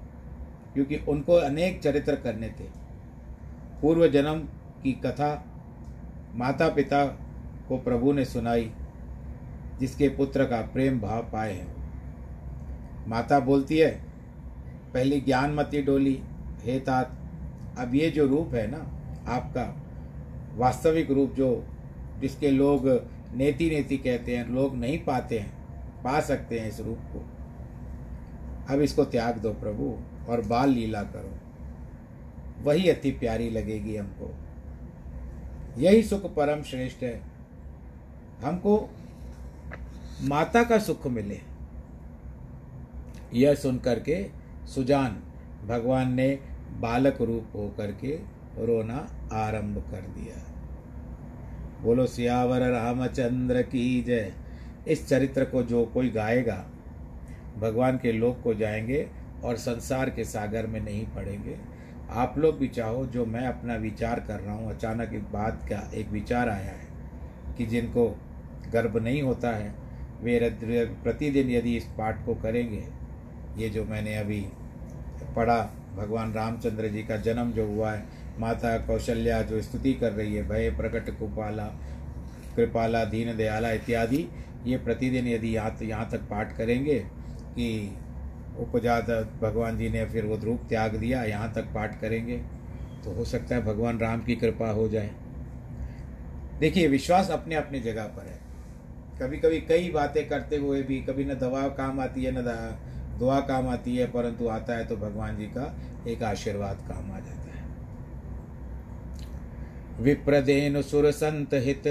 क्योंकि 0.73 0.95
उनको 1.07 1.33
अनेक 1.33 1.81
चरित्र 1.81 2.15
करने 2.15 2.49
थे। 2.49 2.69
पूर्व 3.81 4.07
जन्म 4.07 4.39
की 4.83 4.91
कथा 5.05 5.29
माता 6.35 6.67
पिता 6.69 7.05
को 7.69 7.77
प्रभु 7.77 8.11
ने 8.13 8.25
सुनाई 8.25 8.71
जिसके 9.79 10.09
पुत्र 10.09 10.45
का 10.45 10.61
प्रेम 10.61 10.99
भाव 10.99 11.23
पाए 11.23 11.53
हैं। 11.53 11.77
माता 13.07 13.39
बोलती 13.39 13.77
है, 13.77 14.03
पहली 14.93 15.21
ज्ञानमती 15.21 15.81
डोली, 15.81 16.23
हे 16.63 16.79
तात, 16.79 17.11
अब 17.77 17.95
ये 17.95 18.09
जो 18.09 18.27
रूप 18.27 18.53
है 18.53 18.71
ना, 18.71 18.77
आपका 19.31 19.83
वास्तविक 20.55 21.11
रूप 21.11 21.33
जो, 21.33 21.67
जिसके 22.19 22.51
लोग 22.51 22.87
नेति 23.35 23.69
नेति 23.69 23.97
कहते 23.97 24.37
हैं, 24.37 24.49
लोग 24.49 24.75
नहीं 24.75 24.99
पाते 24.99 25.39
हैं, 25.39 25.53
पा 26.03 26.19
सकते 26.19 26.59
हैं 26.59 26.69
इस 26.69 26.79
रूप 26.79 26.97
को। 26.97 27.29
अब 28.73 28.81
इसको 28.81 29.05
त्याग 29.05 29.37
दो 29.37 29.53
प्रभु 29.53 29.97
और 30.29 30.41
बाल 30.41 30.69
लीला 30.69 31.03
करो। 31.03 31.37
वही 32.63 32.89
अति 32.89 33.11
प्यारी 33.11 33.49
लगेगी 33.49 33.95
हमको। 33.95 34.35
यही 35.77 36.03
सुख 36.03 36.33
परम 36.33 36.61
श्रेष्ठ 36.61 37.03
है। 37.03 37.21
हमको 38.43 38.89
माता 40.21 40.63
का 40.63 40.77
सुख 40.77 41.07
मिले। 41.07 41.39
यह 43.33 43.55
सुन 43.55 43.77
करके 43.77 44.29
सुजान 44.65 45.23
भगवान 45.67 46.13
ने 46.13 46.39
बालक 46.79 47.21
रूप 47.21 47.45
होकर 47.55 47.91
के 47.91 48.19
रोना 48.57 49.29
आरंभ 49.33 49.77
कर 49.77 50.01
दिया। 50.01 50.53
बोलो, 51.81 52.07
सियावर 52.07 52.61
रामचंद्र 52.61 53.61
की 53.61 54.03
जय। 54.03 54.33
इस 54.87 55.09
चरित्र 55.09 55.45
को 55.45 55.63
जो 55.63 55.85
कोई 55.85 56.09
गाएगा, 56.09 56.65
भगवान 57.57 57.97
के 57.97 58.11
लोक 58.11 58.41
को 58.43 58.53
जाएँगे 58.53 59.09
और 59.43 59.55
संसार 59.55 60.09
के 60.09 60.23
सागर 60.23 60.67
में 60.67 60.81
नहीं 60.81 61.05
पड़ेंगे। 61.05 61.57
आप 62.09 62.37
लोग 62.37 62.57
भी 62.57 62.67
चाहो, 62.67 63.05
जो 63.05 63.25
मैं 63.25 63.47
अपना 63.47 63.75
विचार 63.75 64.19
कर 64.19 64.39
रहा 64.39 64.55
हूँ, 64.55 64.69
अचानक 64.69 65.13
एक 65.13 65.23
बात 65.23 65.69
का 65.69 65.91
एक 65.93 66.09
विचार 66.09 66.49
आया 66.49 66.71
है 66.71 66.87
कि 67.57 67.65
जिनको 67.65 68.19
गर्भ 68.71 68.97
नहीं 68.97 69.21
होता 69.21 69.49
है 69.49 69.86
वे 70.21 70.39
प्रतिदिन 71.03 71.49
यदि 71.49 71.75
इस 71.77 71.83
पाठ 71.97 72.25
को 72.25 72.35
करेंगे, 72.35 72.83
ये 73.57 73.69
जो 73.69 73.83
मैंने 73.85 74.15
अभी 74.17 74.39
पढ़ा, 75.35 75.57
भगवान 75.95 76.33
रामचंद्र 76.33 76.87
जी 76.87 77.03
का 77.03 77.17
जन्म 77.17 77.51
जो 77.51 77.65
हुआ 77.67 77.91
है, 77.91 78.03
माता 78.39 78.77
कौशल्या 78.87 79.41
जो 79.41 79.61
स्तुति 79.61 79.93
कर 79.93 80.11
रही 80.11 80.35
है, 80.35 80.47
भय 80.47 80.69
प्रकट 80.71 81.09
कुपाला, 81.19 81.65
कृपाला, 82.55 83.03
दीन 83.05 83.35
दयाला 83.37 83.71
इत्यादि, 83.71 84.27
ये 84.65 84.77
प्रतिदिन 84.77 85.27
यदि 85.27 85.55
यहाँ 85.55 85.77
यहाँ 85.83 86.09
तक 86.11 86.21
पाठ 86.29 86.55
करेंगे 86.57 86.99
कि 87.49 87.97
उपजात 88.59 89.09
भगवान 89.41 89.77
जी 89.77 89.89
ने 89.89 90.05
फिर 90.05 90.25
वो 90.25 90.37
ध्रुव 90.37 90.57
त्याग 90.69 90.95
दिया, 90.95 91.23
यहाँ 91.23 91.51
तक 91.53 91.73
पाठ 91.73 91.99
करेंगे 92.01 92.37
तो 93.03 93.11
हो 93.15 93.25
सकता 93.25 93.55
है 93.55 93.65
भगवान 93.65 93.99
राम 93.99 94.23
की 94.23 94.35
कृपा 94.35 94.69
हो 94.71 94.87
जाए। 94.89 95.09
देखिए, 96.59 96.87
विश्वास 96.87 97.29
अपने 97.31 97.55
अपने 97.55 97.79
जगह 97.79 98.03
पर 98.07 98.25
है। 98.25 98.36
कभी 99.21 99.37
कभी 99.37 99.59
कई 99.61 99.89
बातें 99.91 100.27
करते 100.29 100.57
हुए 100.57 100.81
भी 100.83 100.99
कभी 101.01 101.25
न 101.25 101.33
दवा 101.35 101.67
काम 101.73 101.99
आती 101.99 102.23
है, 102.23 102.31
न 102.31 102.41
दुआ 103.19 103.39
काम 103.41 103.67
आती 103.67 103.95
है, 103.95 104.05
परंतु 104.07 104.47
आता 104.47 104.77
है 104.77 104.85
तो 104.85 104.95
भगवान 104.97 105.37
जी 105.37 105.45
का 105.47 105.63
एक 106.07 106.23
आशीर्वाद 106.23 106.77
काम 106.87 107.11
आ 107.11 107.19
जाता 107.19 107.51
है। 107.51 107.65
विप्रदेन 109.99 110.81
सुर 110.81 111.09
संत 111.11 111.53
हित, 111.53 111.87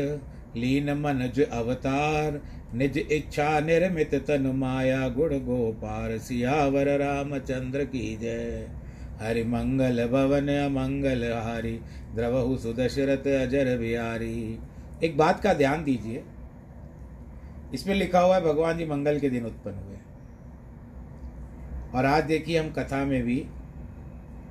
लीन 0.56 0.92
मन 0.94 1.30
ज 1.36 1.46
अवतार, 1.52 2.40
निज 2.74 2.98
इच्छा 2.98 3.48
निर्मित 3.60 4.14
तनु 4.28 4.52
माया 4.52 5.08
गुण 5.08 5.34
गोपार, 5.40 6.16
सियावर 6.18 6.88
रामचंद्र 6.98 7.84
की 7.86 8.16
जय। 8.16 8.68
हरि 9.20 9.42
मंगल 9.46 10.06
भवन 10.06 10.48
अमंगल 10.50 11.24
हारी, 11.34 11.78
द्रवहु 12.14 12.56
सुदशरथ 12.56 13.26
अजर 13.36 13.76
बिहारी। 13.78 14.58
एक 15.04 15.16
बात 15.16 15.40
का 15.40 15.52
ध्यान 15.54 15.84
दीजिए 15.84 16.22
इसमें 17.74 17.94
लिखा 17.94 18.20
हुआ 18.20 18.35
है, 18.35 18.40
भगवान 18.40 18.79
जी 18.79 18.85
मंगल 18.85 19.18
के 19.20 19.31
दिन 19.31 19.46
उत्पन्न 19.46 19.74
हुए 19.74 19.96
और 21.94 22.05
आज 22.05 22.24
देखिए 22.24 22.59
हम 22.59 22.70
कथा 22.70 23.05
में 23.05 23.22
भी 23.22 23.46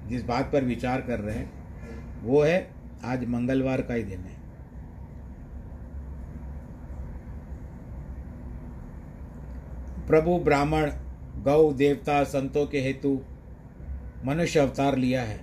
जिस 0.07 0.23
बात 0.23 0.49
पर 0.53 0.63
विचार 0.63 1.01
कर 1.01 1.19
रहे 1.19 1.35
हैं, 1.35 2.23
वो 2.23 2.41
है, 2.41 2.71
आज 3.03 3.25
मंगलवार 3.25 3.81
का 3.81 3.93
ही 3.93 4.03
दिन 4.03 4.19
है। 4.19 4.35
प्रभु, 10.07 10.37
ब्राह्मण, 10.39 10.91
गौ, 11.37 11.71
देवता, 11.73 12.23
संतों 12.23 12.65
के 12.65 12.81
हेतु 12.81 13.19
मनुष्य 14.25 14.59
अवतार 14.59 14.95
लिया 14.95 15.21
है, 15.21 15.39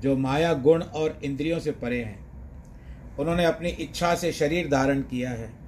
जो 0.00 0.16
माया, 0.16 0.52
गुण 0.54 0.82
और 0.82 1.20
इंद्रियों 1.24 1.58
से 1.58 1.72
परे 1.72 2.02
हैं। 2.04 2.18
उन्होंने 3.18 3.44
अपनी 3.44 3.68
इच्छा 3.68 4.14
से 4.14 4.32
शरीर 4.32 4.68
धारण 4.68 5.00
किया 5.02 5.30
है। 5.30 5.63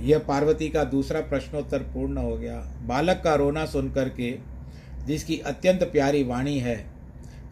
यह 0.00 0.18
पार्वती 0.18 0.68
का 0.68 0.84
दूसरा 0.84 1.20
प्रश्नोत्तर 1.20 1.78
पूर्ण 1.78 2.16
हो 2.16 2.36
गया। 2.36 2.56
बालक 2.82 3.20
का 3.24 3.34
रोना 3.34 3.66
सुनकर 3.66 4.08
के, 4.08 4.38
जिसकी 5.06 5.38
अत्यंत 5.38 5.82
प्यारी 5.82 6.22
वाणी 6.24 6.58
है, 6.58 6.86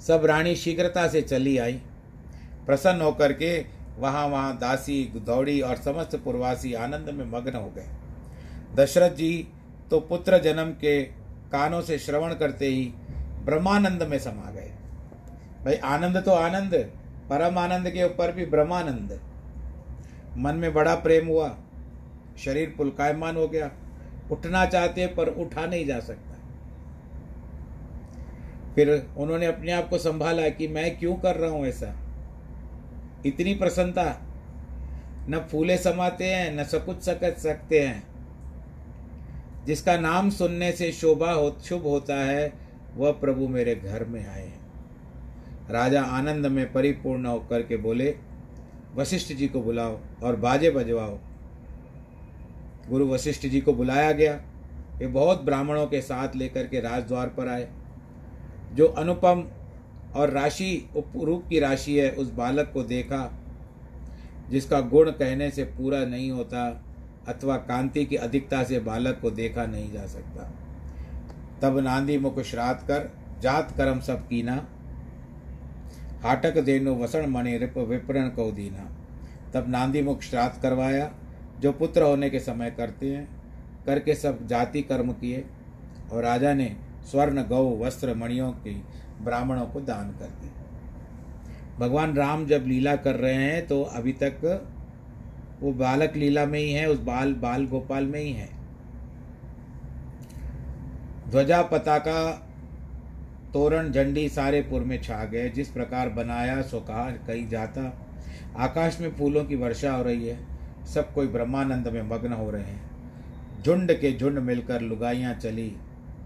सब 0.06 0.24
रानी 0.24 0.56
शीघ्रता 0.56 1.08
से 1.08 1.22
चली 1.22 1.58
आई। 1.58 1.80
प्रसन्न 2.66 3.00
होकर 3.00 3.32
के 3.32 3.64
वहाँ 3.98 4.26
वहाँ 4.26 4.58
दासी, 4.58 5.12
दौड़ी 5.16 5.60
और 5.60 5.76
समस्त 5.76 6.16
पूर्वासी 6.16 6.74
आनंद 6.74 7.08
में 7.08 7.24
मग्न 7.24 7.54
हो 7.56 7.72
गए। 7.76 7.86
दशरथ 8.74 9.10
जी 9.10 9.48
तो 9.90 10.00
पुत्र 10.00 10.38
जन्म 10.38 10.70
के 10.70 11.02
कानों 11.52 11.80
से 11.82 11.98
श्रवण 11.98 12.34
करते 12.34 12.66
ही 12.66 12.84
ब्रह्मानंद 13.44 14.02
में 14.02 14.18
समा 14.18 14.50
गए। 14.50 14.72
भाई, 15.64 15.74
आनंद 15.74 16.16
तो 16.16 16.30
आनंद, 16.30 16.74
परम 17.30 17.58
आनंद 17.58 17.90
के 17.90 18.04
ऊपर 18.04 18.32
भी 18.32 18.46
ब्रह्मानंद। 18.46 19.20
मन 20.38 20.54
में 20.54 20.74
बड़ा 20.74 20.94
प्रेम 20.94 21.26
हुआ। 21.26 21.56
शरीर 22.38 22.74
पुलकायमान 22.76 23.36
हो 23.36 23.48
गया। 23.48 23.70
उठना 24.32 24.66
चाहते 24.66 25.06
पर 25.06 25.28
उठा 25.28 25.66
नहीं 25.66 25.86
जा 25.86 26.00
सकता। 26.00 26.34
फिर 28.74 29.08
उन्होंने 29.16 29.46
अपने 29.46 29.72
आप 29.72 29.88
को 29.88 29.98
संभाला 29.98 30.48
कि 30.48 30.68
मैं 30.68 30.98
क्यों 30.98 31.14
कर 31.14 31.36
रहा 31.36 31.50
हूँ 31.50 31.66
ऐसा? 31.66 31.94
इतनी 33.26 33.54
प्रसन्नता। 33.54 34.22
न 35.30 35.46
फूले 35.50 35.78
समाते 35.78 36.24
हैं, 36.24 36.56
न 36.56 36.64
सकुच 36.64 37.02
सकत 37.02 37.36
सकते 37.38 37.80
हैं। 37.80 38.08
जिसका 39.64 39.98
नाम 39.98 40.30
सुनने 40.30 40.72
से 40.72 40.92
शोभा 40.92 41.32
हो, 41.32 41.56
शुभ 41.64 41.82
होता 41.82 42.14
है, 42.14 42.52
वह 42.96 43.12
प्रभु 43.12 43.48
मेरे 43.48 43.74
घर 43.74 44.04
में 44.04 44.28
आए 44.28 44.46
हैं। 44.46 44.60
राजा 45.70 46.02
आनंद 46.02 46.46
में 46.46 46.72
परिपूर्ण 46.72 47.26
होकर 47.26 47.62
के 47.62 47.76
बोले, 47.76 48.16
वशिष्ठ 48.94 49.32
जी 49.32 49.48
को 49.48 49.62
बुलाओ 49.62 49.98
और 50.22 50.36
बाजे 50.36 50.70
बजवाओ। 50.70 51.18
गुरु 52.88 53.06
वशिष्ठ 53.08 53.46
जी 53.46 53.60
को 53.60 53.72
बुलाया 53.72 54.12
गया। 54.12 54.40
वे 54.98 55.06
बहुत 55.06 55.42
ब्राह्मणों 55.42 55.86
के 55.86 56.00
साथ 56.00 56.36
लेकर 56.36 56.66
के 56.66 56.80
राजद्वार 56.80 57.28
पर 57.28 57.48
आए। 57.48 57.68
जो 58.72 58.86
अनुपम 58.86 59.44
और 60.16 60.30
राशि, 60.30 60.88
रूप 61.16 61.44
की 61.48 61.60
राशि 61.60 61.98
है, 61.98 62.10
उस 62.10 62.32
बालक 62.32 62.70
को 62.74 62.82
देखा, 62.82 63.32
जिसका 64.50 64.80
गुण 64.80 65.10
कहने 65.10 65.50
से 65.50 65.64
पूरा 65.64 66.04
नहीं 66.04 66.30
होता 66.30 66.84
अथवा 67.28 67.56
कांति 67.56 68.04
की 68.06 68.16
अधिकता 68.16 68.62
से 68.64 68.78
बालक 68.80 69.18
को 69.22 69.30
देखा 69.30 69.66
नहीं 69.66 69.92
जा 69.92 70.06
सकता। 70.06 70.50
तब 71.62 71.78
नांदी 71.78 72.18
मुख 72.18 72.40
श्राद्ध 72.40 72.80
कर, 72.80 73.10
जात 73.40 73.74
कर्म 73.76 74.00
सब 74.00 74.28
कीना, 74.28 74.66
हाटक 76.22 76.58
देनो 76.58 76.94
वसण 76.94 77.26
मणि 77.26 77.56
रिप 77.58 77.78
विपरण 77.78 78.28
को 78.28 78.50
दीना। 78.52 78.90
तब 79.54 79.68
नांदी 79.68 80.02
मुख 80.02 80.22
श्राद्ध 80.22 80.62
करवाया 80.62 81.10
जो 81.60 81.72
पुत्र 81.72 82.02
होने 82.02 82.30
के 82.30 82.40
समय 82.40 82.70
करते 82.70 83.12
हैं, 83.12 83.28
करके 83.86 84.14
सब 84.14 84.46
जाति 84.46 84.82
कर्म 84.82 85.12
किए 85.12 85.44
और 86.12 86.22
राजा 86.22 86.54
ने 86.54 86.76
स्वर्ण, 87.10 87.42
गौ, 87.42 87.76
वस्त्र, 87.78 88.14
मणियों 88.14 88.52
की 88.52 88.82
ब्राह्मणों 89.22 89.66
को 89.66 89.80
दान 89.80 90.10
कर 90.10 90.26
दी 90.26 90.50
भगवान 91.78 92.14
राम 92.16 92.46
जब 92.46 92.64
लीला 92.66 92.96
कर 92.96 93.14
रहे 93.14 93.34
हैं 93.34 93.66
तो 93.66 93.82
अभी 93.82 94.12
तक 94.12 94.68
वो 95.60 95.72
बालक 95.72 96.16
लीला 96.16 96.46
में 96.46 96.58
ही 96.58 96.72
है, 96.72 96.86
उस 96.88 96.98
बाल 96.98 97.34
बाल 97.34 97.66
गोपाल 97.66 98.06
में 98.06 98.20
ही 98.20 98.32
है। 98.32 98.48
ध्वजा 101.28 101.62
पताका, 101.62 102.32
तोरण, 103.52 103.90
झंडी 103.92 104.28
सारे 104.28 104.60
पुर 104.62 104.80
में 104.80 105.02
छा 105.02 105.24
गए। 105.24 105.48
जिस 105.50 105.68
प्रकार 105.68 106.08
बनाया, 106.08 106.62
सो 106.62 106.80
कहा 106.80 107.10
कहीं 107.10 107.48
जाता। 107.48 108.06
आकाश 108.56 109.00
में 109.00 109.10
फूलों 109.14 109.44
की 109.44 109.56
वर्षा 109.56 109.92
हो 109.92 110.02
रही 110.02 110.28
है। 110.28 110.57
सब 110.94 111.12
कोई 111.14 111.26
ब्रह्मानंद 111.26 111.88
में 111.88 112.02
मग्न 112.02 112.32
हो 112.32 112.50
रहे 112.50 112.62
हैं। 112.62 113.62
झुंड 113.62 113.92
के 113.92 114.16
झुंड 114.18 114.38
मिलकर 114.38 114.80
लुगाइयाँ 114.80 115.34
चली, 115.34 115.76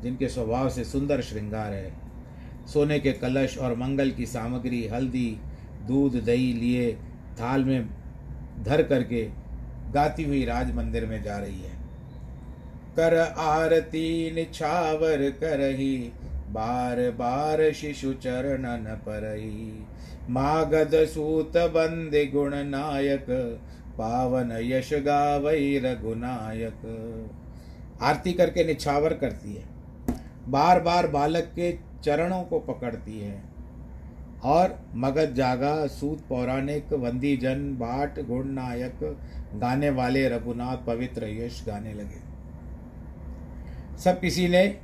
जिनके 0.03 0.29
स्वभाव 0.29 0.69
से 0.71 0.85
सुंदर 0.85 1.21
श्रृंगार 1.21 1.73
है। 1.73 1.93
सोने 2.73 2.99
के 3.01 3.13
कलश 3.13 3.59
और 3.59 3.77
मंगल 3.77 4.11
की 4.11 4.27
सामग्री, 4.27 4.87
हल्दी, 4.87 5.37
दूध, 5.89 6.25
दही 6.25 6.53
लिए 6.53 6.93
थाल 7.41 7.65
में 7.65 7.89
धर 8.63 8.83
करके 8.83 9.29
गाती 9.93 10.25
हुई 10.25 10.45
राज 10.45 10.75
मंदिर 10.75 11.07
में 11.07 11.23
जा 11.23 11.39
रही 11.39 11.61
है। 11.61 11.81
कर 12.97 13.19
आरती 13.39 14.33
निछावर 14.35 15.31
करही, 15.31 16.13
बार 16.51 17.11
बार 17.11 17.73
शिशु 17.73 18.13
चरणन 18.13 18.85
परही। 18.95 19.87
मागध 20.31 20.95
सूत 20.95 21.57
बंदे 21.57 22.27
गुण 22.27 22.55
नायक 22.55 23.27
पावन 23.99 24.53
यश 24.53 24.91
गावई 24.93 25.79
रघुनायक। 25.79 26.79
आरती 28.03 28.33
करके 28.33 28.65
निछावर 28.65 29.15
करती 29.15 29.55
है। 29.55 29.65
बार 30.49 30.81
बार 30.81 31.07
बालक 31.07 31.45
के 31.45 31.79
चरणों 32.05 32.43
को 32.43 32.59
पकड़ती 32.59 33.21
है। 33.21 33.43
और 34.45 34.87
मगध 34.95 35.35
जागा, 35.35 35.87
सूत 35.87 36.21
पौराणिक, 36.29 36.93
वंदी 36.93 37.37
जन, 37.37 37.77
बाट 37.77 38.21
गुण 38.21 38.45
नायक, 38.45 39.19
गाने 39.55 39.91
वाले 39.91 40.29
रघुनाथ 40.29 40.77
पवित्र 40.77 41.25
यश 41.25 41.65
गाने 41.67 41.95
लगे। 41.95 42.33
सब 43.99 44.21
किसी 44.21 44.49
ने 44.49 44.79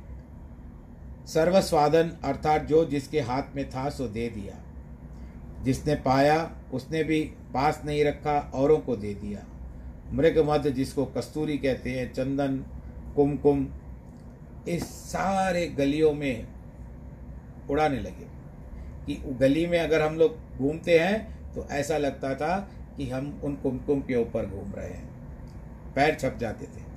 सर्वस्वादन, 1.25 2.11
अर्थात 2.23 2.63
जो 2.63 2.85
जिसके 2.85 3.19
हाथ 3.19 3.43
में 3.55 3.69
था, 3.69 3.89
सो 3.89 4.07
दे 4.07 4.29
दिया। 4.29 4.55
जिसने 5.63 5.95
पाया 5.95 6.51
उसने 6.73 7.03
भी 7.03 7.21
पास 7.53 7.81
नहीं 7.85 8.03
रखा, 8.05 8.39
औरों 8.53 8.77
को 8.79 8.95
दे 8.95 9.13
दिया। 9.13 9.45
मृग 10.13 10.37
मध्य 10.39 10.71
जिसको 10.71 11.05
कस्तूरी 11.05 11.57
कहते 11.57 11.91
हैं, 11.91 12.11
चंदन, 12.13 12.57
कुमकुम, 13.15 13.67
इस 14.67 14.83
सारे 14.83 15.65
गलियों 15.67 16.13
में 16.13 16.47
उड़ाने 17.69 17.99
लगे 17.99 18.27
कि 19.05 19.15
गली 19.39 19.65
में 19.67 19.79
अगर 19.79 20.01
हम 20.01 20.15
लोग 20.15 20.37
घूमते 20.57 20.99
हैं 20.99 21.53
तो 21.53 21.67
ऐसा 21.71 21.97
लगता 21.97 22.33
था 22.35 22.57
कि 22.97 23.09
हम 23.09 23.39
उन 23.43 23.55
कुमकुम 23.55 24.01
के 24.01 24.15
ऊपर 24.15 24.45
घूम 24.45 24.73
रहे 24.75 24.89
हैं। 24.89 25.07
पैर 25.95 26.15
छप 26.15 26.37
जाते 26.39 26.65
थे। 26.65 26.88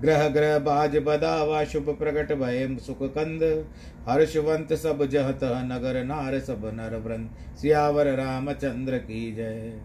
ग्रह 0.00 0.28
ग्रह 0.28 0.58
बाज 0.58 0.96
बदा 0.96 1.10
बदावा 1.10 1.64
शुभ 1.64 1.88
प्रकट 1.98 2.32
भय 2.32 2.76
सुख 2.80 2.98
कंद 3.10 3.42
हर्षवंत 4.08 4.72
सब 4.74 5.04
जहत 5.06 5.40
नगर 5.44 6.02
नार 6.04 6.38
सब 6.40 6.64
नर 6.74 6.96
वृंद। 6.96 7.30
सियावर 7.56 8.06
रामचंद्र 8.14 8.98
की 8.98 9.20
जय। 9.32 9.80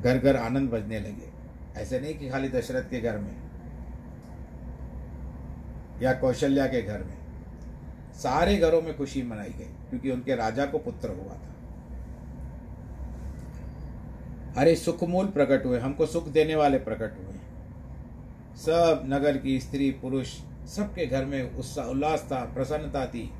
घर 0.00 0.18
घर 0.18 0.36
आनंद 0.36 0.70
बजने 0.70 1.00
लगे। 1.00 1.28
ऐसे 1.80 2.00
नहीं 2.00 2.14
कि 2.14 2.28
खाली 2.30 2.48
दशरथ 2.48 2.90
के 2.90 3.00
घर 3.00 3.18
में, 3.18 3.36
या 6.02 6.12
कौशल्या 6.12 6.66
के 6.66 6.82
घर 6.82 7.02
में। 7.02 7.18
सारे 8.14 8.56
घरों 8.56 8.82
में 8.82 8.96
खुशी 8.96 9.22
मनाई 9.22 9.50
गई, 9.50 9.70
क्योंकि 9.90 10.10
उनके 10.10 10.34
राजा 10.36 10.66
को 10.66 10.78
पुत्र 10.78 11.08
हुआ 11.10 11.34
था। 11.34 11.52
अरे 14.56 14.74
सुखमूल 14.76 15.26
प्रकट 15.26 15.64
हुए, 15.66 15.78
हमको 15.78 16.06
सुख 16.06 16.28
देने 16.28 16.56
वाले 16.56 16.78
प्रकट 16.78 17.18
हुए। 17.18 17.33
सब 18.56 19.02
नगर 19.06 19.36
की 19.38 19.60
स्त्री 19.60 19.90
पुरुष 19.90 20.28
सबके 20.68 21.06
घर 21.06 21.24
में 21.24 21.54
उत्साह, 21.54 21.86
उल्लास 21.86 22.28
था, 22.32 22.44
प्रसन्नता 22.44 23.06
थी। 23.06 23.30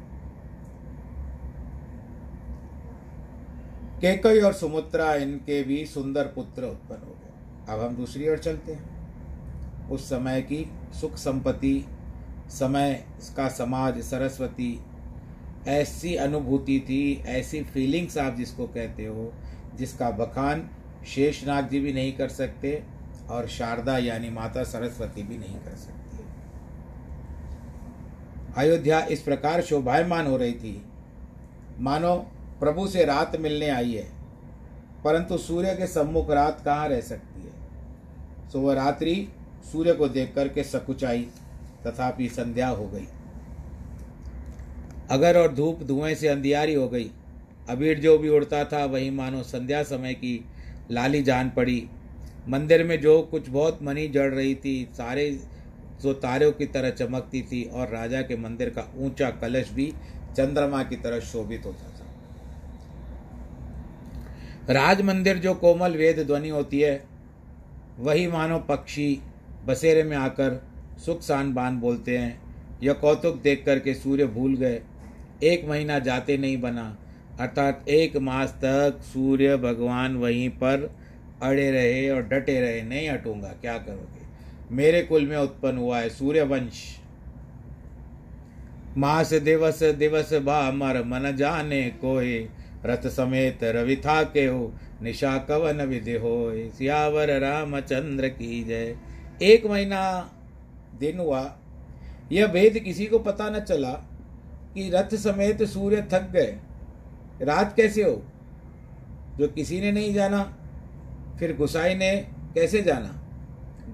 केकई 4.00 4.40
और 4.40 4.52
सुमुत्रा 4.52 5.14
इनके 5.14 5.62
भी 5.62 5.86
सुंदर 5.86 6.24
पुत्र 6.24 6.64
उत्पन्न 6.64 7.00
हो 7.00 7.14
गए। 7.14 7.74
अब 7.74 7.80
हम 7.80 7.96
दूसरी 7.96 8.28
ओर 8.28 8.38
चलते 8.38 8.72
हैं। 8.72 9.88
उस 9.88 10.04
समय 10.04 10.42
की 10.42 10.70
सुख 11.00 11.16
संपत्ति, 11.16 11.84
समय 12.48 13.04
का 13.36 13.48
समाज 13.48 14.00
सरस्वती, 14.02 14.80
ऐसी 15.68 16.14
अनुभूति 16.14 16.80
थी, 16.80 17.22
ऐसी 17.26 17.62
फीलिंग्स 17.62 18.18
आप 18.18 18.34
जिसको 18.34 18.66
कहते 18.66 19.06
हो, 19.06 19.32
जिसका 19.74 20.10
बखान 20.10 20.70
शेषनाग 21.06 21.68
जी 21.68 21.80
भी 21.80 21.92
नहीं 21.92 22.12
कर 22.12 22.28
सकते। 22.28 22.93
और 23.30 23.46
शारदा 23.48 23.96
यानी 23.98 24.30
माता 24.30 24.62
सरस्वती 24.64 25.22
भी 25.22 25.38
नहीं 25.38 25.58
कर 25.58 25.76
सकती। 25.76 26.00
अयोध्या 28.56 29.00
इस 29.04 29.22
प्रकार 29.22 29.62
शोभायमान 29.62 30.26
हो 30.26 30.36
रही 30.36 30.52
थी। 30.52 30.82
मानो 31.78 32.14
प्रभु 32.60 32.86
से 32.86 33.04
रात 33.04 33.36
मिलने 33.36 33.68
आई 33.68 33.92
है, 33.92 34.06
परंतु 35.04 35.38
सूर्य 35.38 35.74
के 35.74 35.86
सम्मुख 35.86 36.30
रात 36.30 36.60
कहाँ 36.64 36.88
रह 36.88 37.00
सकती 37.00 37.42
है? 37.42 37.52
सो 38.52 38.60
वह 38.60 38.74
रात्रि 38.74 39.16
सूर्य 39.72 39.92
को 39.92 40.08
देख 40.08 40.34
करके 40.34 40.64
सकुचाई, 40.64 41.26
तथापि 41.86 42.28
संध्या 42.28 42.68
हो 42.68 42.86
गई। 42.88 43.06
अगर 45.10 45.38
और 45.38 45.54
धूप 45.54 45.82
धुएँ 45.82 46.14
से 46.14 46.28
अंधियारी 46.28 46.74
हो 46.74 46.88
गई, 46.88 47.10
अबीर 47.68 48.00
जो 48.00 48.16
भी 48.18 48.28
उड़ता 48.28 48.64
था, 48.64 48.84
वही 48.84 49.10
मानो 49.10 49.42
संध्या 49.42 49.82
समय 49.82 50.14
की 50.14 50.44
लाली 50.90 51.22
जान 51.22 51.50
पड़ी 51.50 51.88
मंदिर 52.48 52.84
में 52.84 53.00
जो 53.00 53.20
कुछ 53.22 53.48
बहुत 53.48 53.78
मनी 53.82 54.06
जड़ 54.08 54.32
रही 54.34 54.54
थी, 54.54 54.88
सारे 54.92 55.30
जो 56.02 56.12
तारों 56.14 56.50
की 56.52 56.66
तरह 56.66 56.90
चमकती 56.90 57.42
थी 57.42 57.62
और 57.64 57.88
राजा 57.88 58.20
के 58.22 58.36
मंदिर 58.36 58.68
का 58.68 58.84
ऊँचा 58.96 59.30
कलश 59.30 59.70
भी 59.70 59.86
चंद्रमा 60.36 60.82
की 60.82 60.96
तरह 60.96 61.20
शोभित 61.22 61.66
होता 61.66 61.88
था। 61.88 61.92
राज 64.72 65.00
मंदिर 65.02 65.38
जो 65.38 65.54
कोमल 65.54 65.92
वेद 65.92 66.18
ध्वनि 66.26 66.48
होती 66.48 66.80
है, 66.80 67.04
वही 67.98 68.26
मानो 68.26 68.58
पक्षी 68.58 69.20
बसेरे 69.66 70.02
में 70.02 70.16
आकर 70.16 70.60
सुख 71.04 71.20
सान 71.22 71.52
बान 71.54 71.80
बोलते 71.80 72.18
हैं 72.18 72.42
यह 72.82 72.92
कौतुक 72.92 73.40
देख 73.42 73.62
करके 73.66 73.94
सूर्य 73.94 74.26
भूल 74.26 74.56
गए, 74.56 74.80
एक 75.42 75.64
महीना 75.68 75.98
जाते 75.98 76.36
नहीं 76.38 76.60
बना, 76.60 76.96
अर्थात 77.40 77.88
एक 77.88 78.16
मास 78.16 78.50
तक 78.64 78.98
सूर्य 79.04 79.56
भगवान 79.56 80.16
वहीं 80.16 80.48
पर 80.50 80.90
अड़े 81.42 81.70
रहे 81.70 82.10
और 82.10 82.22
डटे 82.22 82.60
रहे, 82.60 82.82
नहीं 82.82 83.10
हटूँगा, 83.10 83.48
क्या 83.48 83.78
करोगे? 83.78 84.24
मेरे 84.72 85.02
कुल 85.02 85.26
में 85.26 85.36
उत्पन्न 85.36 85.78
हुआ 85.78 85.98
है 85.98 86.08
सूर्यवंश। 86.08 87.00
मास 88.96 89.34
दिवस 89.34 89.82
दिवस 89.82 90.32
बा 90.32 90.70
मर 90.70 91.02
मन 91.04 91.36
जाने 91.36 91.90
कोई 91.90 92.48
रथ 92.84 93.08
समेत 93.08 93.58
रवि 93.64 93.96
था 93.96 94.22
के 94.22 94.44
हो, 94.44 94.74
निशा 95.02 95.38
कवन 95.38 95.82
विधि 95.82 96.12
हो 96.12 96.52
सियावर 96.54 97.40
रामचंद्र 97.40 98.28
की 98.28 98.64
जय। 98.64 98.96
एक 99.42 99.66
महीना 99.66 100.32
दिन 101.00 101.18
हुआ। 101.18 101.56
यह 102.32 102.46
भेद 102.46 102.78
किसी 102.78 103.06
को 103.06 103.18
पता 103.18 103.50
न 103.50 103.60
चला 103.60 103.92
कि 104.74 104.90
रथ 104.90 105.14
समेत 105.14 105.62
सूर्य 105.62 106.06
थक 106.12 106.30
गए। 106.30 106.56
रात 107.42 107.76
कैसे 107.76 108.02
हो? 108.02 108.22
जो 109.38 109.48
किसी 109.48 109.80
ने 109.80 109.92
नहीं 109.92 110.14
जाना। 110.14 110.56
फिर 111.38 111.56
गुसाई 111.56 111.94
ने 111.94 112.16
कैसे 112.54 112.82
जाना? 112.82 113.20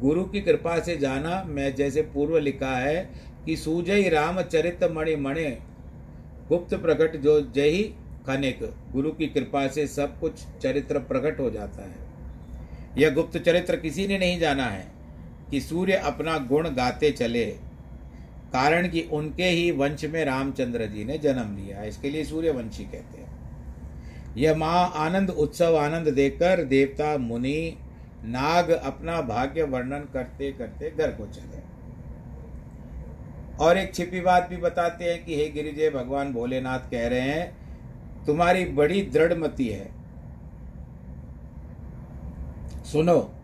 गुरु 0.00 0.24
की 0.24 0.40
कृपा 0.40 0.78
से 0.80 0.96
जाना, 0.96 1.42
मैं 1.46 1.74
जैसे 1.74 2.02
पूर्व 2.04 2.38
लिखा 2.38 2.76
है 2.76 3.10
कि 3.46 3.56
सूजय 3.56 4.08
रामचरित 4.08 4.84
मणि 4.92 5.16
मणे, 5.16 5.58
गुप्त 6.48 6.74
प्रकट 6.74 7.16
जो 7.16 7.40
जय 7.54 7.82
खनिक। 8.26 8.58
गुरु 8.92 9.10
की 9.10 9.26
कृपा 9.26 9.66
से 9.68 9.86
सब 9.86 10.18
कुछ 10.20 10.44
चरित्र 10.62 10.98
प्रकट 11.00 11.40
हो 11.40 11.50
जाता 11.50 11.82
है। 11.82 12.08
यह 12.98 13.10
गुप्त 13.10 13.38
चरित्र 13.38 13.76
किसी 13.76 14.06
ने 14.06 14.18
नहीं 14.18 14.38
जाना 14.38 14.64
है 14.64 14.86
कि 15.50 15.60
सूर्य 15.60 15.92
अपना 15.94 16.38
गुण 16.38 16.68
गाते 16.68 17.10
चले, 17.10 17.44
कारण 18.52 18.88
कि 18.88 19.00
उनके 19.12 19.44
ही 19.44 19.70
वंश 19.70 20.04
में 20.04 20.24
रामचंद्र 20.24 20.86
जी 20.86 21.04
ने 21.04 21.18
जन्म 21.18 21.56
लिया। 21.56 21.82
इसके 21.82 22.10
लिए 22.10 22.24
सूर्यवंशी 22.24 22.84
कहते 22.84 23.18
हैं। 23.18 23.19
यह 24.36 24.56
महा 24.56 24.84
आनंद 24.84 25.30
उत्सव 25.30 25.76
आनंद 25.76 26.08
देकर 26.08 26.64
देवता, 26.64 27.18
मुनि, 27.18 27.76
नाग 28.24 28.70
अपना 28.70 29.20
भाग्य 29.20 29.62
वर्णन 29.62 30.08
करते 30.12 30.52
करते 30.52 30.90
घर 30.90 31.10
को 31.10 31.26
चले। 31.26 31.70
और 33.64 33.78
एक 33.78 33.94
छिपी 33.94 34.20
बात 34.20 34.48
भी 34.48 34.56
बताते 34.56 35.04
हैं 35.04 35.24
कि 35.24 35.36
हे 35.36 35.48
गिरिजय 35.48 35.90
भगवान 35.90 36.32
भोलेनाथ 36.32 36.78
कह 36.78 37.08
रहे 37.08 37.20
हैं, 37.20 37.56
तुम्हारी 38.26 38.64
बड़ी 38.64 39.02
दृढ़ 39.02 39.34
मति 39.34 39.68
है। 39.68 39.90
सुनो, 42.84 43.34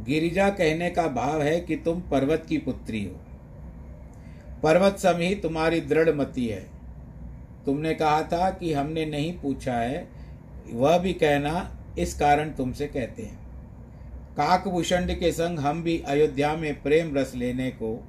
गिरिजा 0.00 0.50
कहने 0.50 0.90
का 0.90 1.08
भाव 1.08 1.42
है 1.42 1.60
कि 1.60 1.76
तुम 1.76 2.00
पर्वत 2.00 2.46
की 2.48 2.58
पुत्री 2.58 3.04
हो। 3.04 3.20
पर्वत 4.62 4.98
सम 4.98 5.16
ही 5.16 5.34
तुम्हारी 5.34 5.80
दृढ़ 5.80 6.10
मति 6.10 6.46
है। 6.46 6.66
तुमने 7.64 7.94
कहा 7.94 8.22
था 8.22 8.50
कि 8.50 8.72
हमने 8.72 9.06
नहीं 9.06 9.38
पूछा 9.38 9.74
है 9.74 10.15
वह 10.72 10.98
भी 10.98 11.12
कहना, 11.12 11.78
इस 11.98 12.14
कारण 12.14 12.50
तुमसे 12.50 12.86
कहते 12.86 13.22
हैं। 13.22 13.46
काकभूषण 14.36 15.06
के 15.06 15.32
संग 15.32 15.58
हम 15.58 15.82
भी 15.82 16.02
अयोध्या 16.06 16.56
में 16.56 16.82
प्रेम 16.82 17.16
रस 17.16 17.32
लेने 17.34 17.70
को 17.70 18.08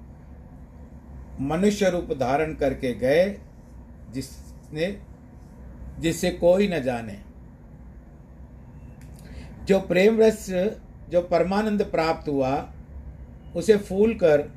मनुष्य 1.41 1.89
रूप 1.89 2.13
धारण 2.13 2.53
करके 2.53 2.93
गए, 2.93 3.37
जिसने, 4.13 4.97
जिससे 5.99 6.31
कोई 6.31 6.67
न 6.67 6.79
जाने। 6.79 7.19
जो 9.65 9.79
प्रेम 9.79 10.21
रस, 10.21 10.49
जो 11.09 11.21
परमानंद 11.21 11.83
प्राप्त 11.83 12.29
हुआ, 12.29 12.73
उसे 13.55 13.77
फूल 13.77 14.13
कर 14.13 14.51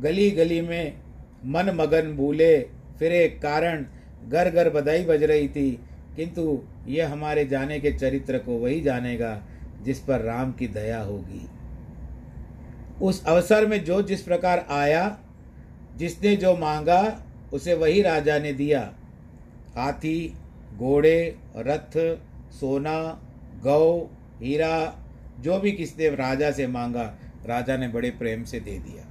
गली 0.00 0.30
गली 0.30 0.60
में 0.60 0.98
मन 1.44 1.70
मगन 1.70 2.12
भूले 2.12 2.60
फिरे 2.98 3.28
कारण 3.28 3.84
घर 4.28 4.50
घर 4.50 4.70
बधाई 4.70 5.04
बज 5.04 5.22
रही 5.22 5.48
थी 5.48 5.80
किंतु 6.16 6.62
यह 6.86 7.12
हमारे 7.12 7.44
जाने 7.44 7.80
के 7.80 7.90
चरित्र 7.92 8.38
को 8.38 8.58
वही 8.58 8.80
जानेगा 8.80 9.42
जिस 9.82 9.98
पर 9.98 10.20
राम 10.20 10.52
की 10.52 10.68
दया 10.68 11.00
होगी। 11.00 11.48
उस 13.02 13.24
अवसर 13.24 13.66
में 13.66 13.84
जो 13.84 14.02
जिस 14.02 14.22
प्रकार 14.22 14.66
आया, 14.70 15.18
जिसने 15.96 16.36
जो 16.36 16.56
मांगा, 16.56 17.22
उसे 17.52 17.74
वही 17.74 18.02
राजा 18.02 18.38
ने 18.38 18.52
दिया। 18.52 18.94
हाथी, 19.76 20.34
घोड़े, 20.76 21.36
रथ, 21.56 22.18
सोना, 22.52 23.22
गौ, 23.62 24.10
हीरा, 24.40 24.98
जो 25.40 25.58
भी 25.58 25.72
किसने 25.72 26.08
राजा 26.08 26.50
से 26.50 26.66
मांगा, 26.66 27.18
राजा 27.46 27.76
ने 27.76 27.88
बड़े 27.88 28.10
प्रेम 28.10 28.44
से 28.44 28.60
दे 28.60 28.78
दिया। 28.78 29.10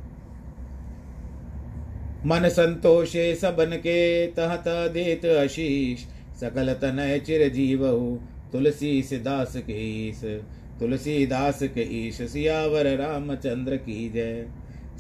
मन 2.26 2.50
संतोषे 2.50 3.36
सबन 3.36 3.78
के 3.78 4.28
तहत 4.28 4.64
देत 4.68 5.26
आशीष 5.26 6.13
सकल 6.44 6.74
तनय 6.74 7.20
चिर 7.20 7.50
जीव 7.50 7.84
तुलसी 8.52 9.02
दास 9.20 9.56
के 9.56 10.10
ईश 10.10 10.22
तुलसी 10.80 11.26
दास 11.26 11.60
के 11.64 11.82
ईश 12.00 12.22
सियावर 12.22 12.88
रामचंद्र 12.98 13.76
की 13.76 14.10
जय। 14.10 14.48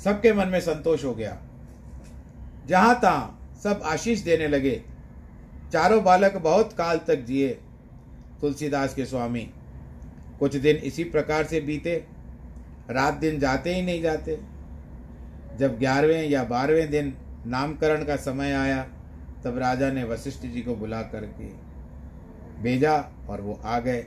सबके 0.04 0.34
मन 0.34 0.48
में 0.48 0.60
संतोष 0.60 1.04
हो 1.06 1.14
गया। 1.14 1.38
जहाँ 2.68 3.00
तहां 3.02 3.60
सब 3.60 3.82
आशीष 3.84 4.20
देने 4.20 4.48
लगे। 4.48 4.82
चारों 5.74 6.04
बालक 6.04 6.38
बहुत 6.38 6.74
काल 6.74 7.00
तक 7.08 7.16
जिए 7.16 7.50
तुलसीदास 8.42 8.96
के 8.96 9.06
स्वामी। 9.06 9.50
कुछ 10.40 10.56
दिन 10.56 10.76
इसी 10.76 11.04
प्रकार 11.04 11.44
से 11.44 11.62
बीते। 11.62 12.04
रात 12.90 13.14
दिन 13.14 13.40
जाते 13.40 13.76
ही 13.76 13.82
नहीं 13.82 14.02
जाते। 14.02 14.40
जब 15.60 15.80
ग्यारहवें 15.80 16.30
या 16.30 16.44
बारहवें 16.44 16.90
दिन 16.92 17.14
नामकरण 17.48 18.06
का 18.06 18.16
समय 18.16 18.54
आया 18.54 18.88
तब 19.44 19.58
राजा 19.58 19.92
ने 19.92 20.04
वशिष्ठ 20.04 20.42
जी 20.42 20.62
को 20.62 20.76
बुला 20.76 21.02
करके 21.02 21.46
भेजा 22.62 23.12
और 23.30 23.42
वो 23.42 23.60
आ 23.64 23.80
गए। 23.80 24.02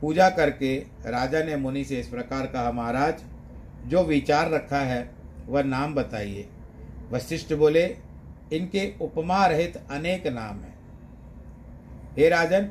पूजा 0.00 0.30
करके 0.30 0.76
राजा 1.06 1.42
ने 1.42 1.56
मुनि 1.56 1.84
से 1.84 2.00
इस 2.00 2.08
प्रकार 2.08 2.46
कहा, 2.46 2.72
महाराज, 2.72 3.22
जो 3.86 4.04
विचार 4.04 4.50
रखा 4.50 4.78
है, 4.78 5.10
वह 5.46 5.62
नाम 5.62 5.94
बताइए। 5.94 6.48
वशिष्ठ 7.12 7.52
बोले, 7.52 7.96
इनके 8.52 8.94
उपमा 9.00 9.46
रहित 9.46 9.76
अनेक 9.90 10.26
नाम 10.26 10.60
हैं। 10.60 10.78
हे 12.18 12.28
राजन, 12.28 12.62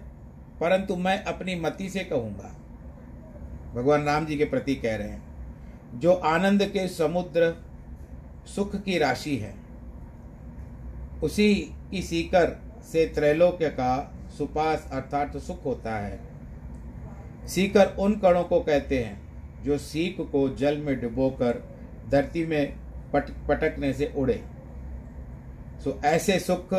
परंतु 0.59 0.95
मैं 0.95 1.23
अपनी 1.23 1.55
मति 1.55 1.89
से 1.89 1.99
कहूँगा। 1.99 2.55
भगवान 3.75 4.03
राम 4.03 4.25
जी 4.25 4.37
के 4.37 4.45
प्रति 4.45 4.75
कह 4.75 4.95
रहे 4.95 5.07
हैं, 5.07 5.23
जो 5.99 6.13
आनंद 6.13 6.63
के 6.63 6.87
समुद्र 6.87 7.63
सुख 8.55 8.75
की 8.75 8.97
राशि 8.97 9.37
है, 9.37 9.55
उसी 11.23 11.74
की 11.91 12.01
सीकर 12.01 12.61
से 12.91 13.05
त्रैलोक्य 13.05 13.69
का 13.69 14.17
सुपास 14.37 14.89
अर्थात 14.91 15.37
सुख 15.37 15.65
होता 15.65 15.95
है। 15.95 16.19
सीकर 17.47 17.85
उन 17.99 18.13
कणों 18.13 18.43
को 18.43 18.59
कहते 18.59 19.03
हैं, 19.03 19.25
जो 19.63 19.77
सीख 19.77 20.17
को 20.19 20.49
जल 20.49 20.77
में 20.77 21.01
डुबोकर 21.01 21.63
धरती 22.09 22.45
में 22.45 22.75
पट, 23.13 23.23
पटकने 23.47 23.93
से 23.93 24.13
उड़े। 24.17 24.43
सो 25.83 26.01
ऐसे 26.05 26.39
सुख, 26.39 26.73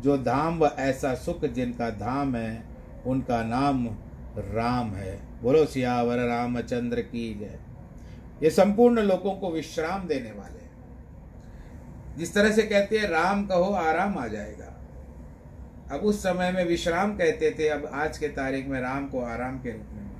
जो 0.00 0.18
धाम 0.18 0.58
व 0.58 0.66
ऐसा 0.78 1.14
सुख 1.14 1.44
जिनका 1.44 1.90
धाम 1.90 2.36
है, 2.36 2.64
उनका 3.06 3.42
नाम 3.42 3.88
राम 4.38 4.90
है। 4.90 5.20
बोलो 5.42 5.64
सियावर 5.64 6.18
रामचंद्र 6.18 7.00
की 7.00 7.34
जय। 7.34 7.58
ये 8.42 8.50
संपूर्ण 8.50 9.00
लोगों 9.00 9.32
को 9.32 9.50
विश्राम 9.50 10.06
देने 10.06 10.32
वाले 10.32 10.59
जिस 12.20 12.34
तरह 12.34 12.52
से 12.52 12.62
कहते 12.62 12.98
हैं, 12.98 13.08
राम 13.08 13.46
कहो, 13.46 13.72
आराम 13.74 14.18
आ 14.18 14.26
जाएगा। 14.26 14.66
अब 15.92 16.00
उस 16.00 16.22
समय 16.22 16.52
में 16.52 16.64
विश्राम 16.64 17.16
कहते 17.16 17.50
थे, 17.58 17.68
अब 17.68 17.90
आज 17.94 18.18
के 18.18 18.28
तारीख 18.28 18.66
में 18.66 18.80
राम 18.80 19.08
को 19.08 19.20
आराम 19.20 19.58
के 19.58 19.72
रूप 19.72 19.86
में 19.92 20.10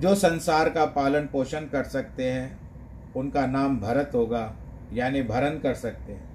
जो 0.00 0.14
संसार 0.14 0.70
का 0.70 0.84
पालन 0.84 1.26
पोषण 1.26 1.60
कर 1.60 1.84
सकते 1.84 2.30
हैं, 2.32 2.60
उनका 3.16 3.46
नाम 3.46 3.80
भरत 3.80 4.10
होगा, 4.14 4.54
यानी 4.92 5.22
भरण 5.22 5.58
कर 5.58 5.74
सकते 5.74 6.12
हैं। 6.12 6.34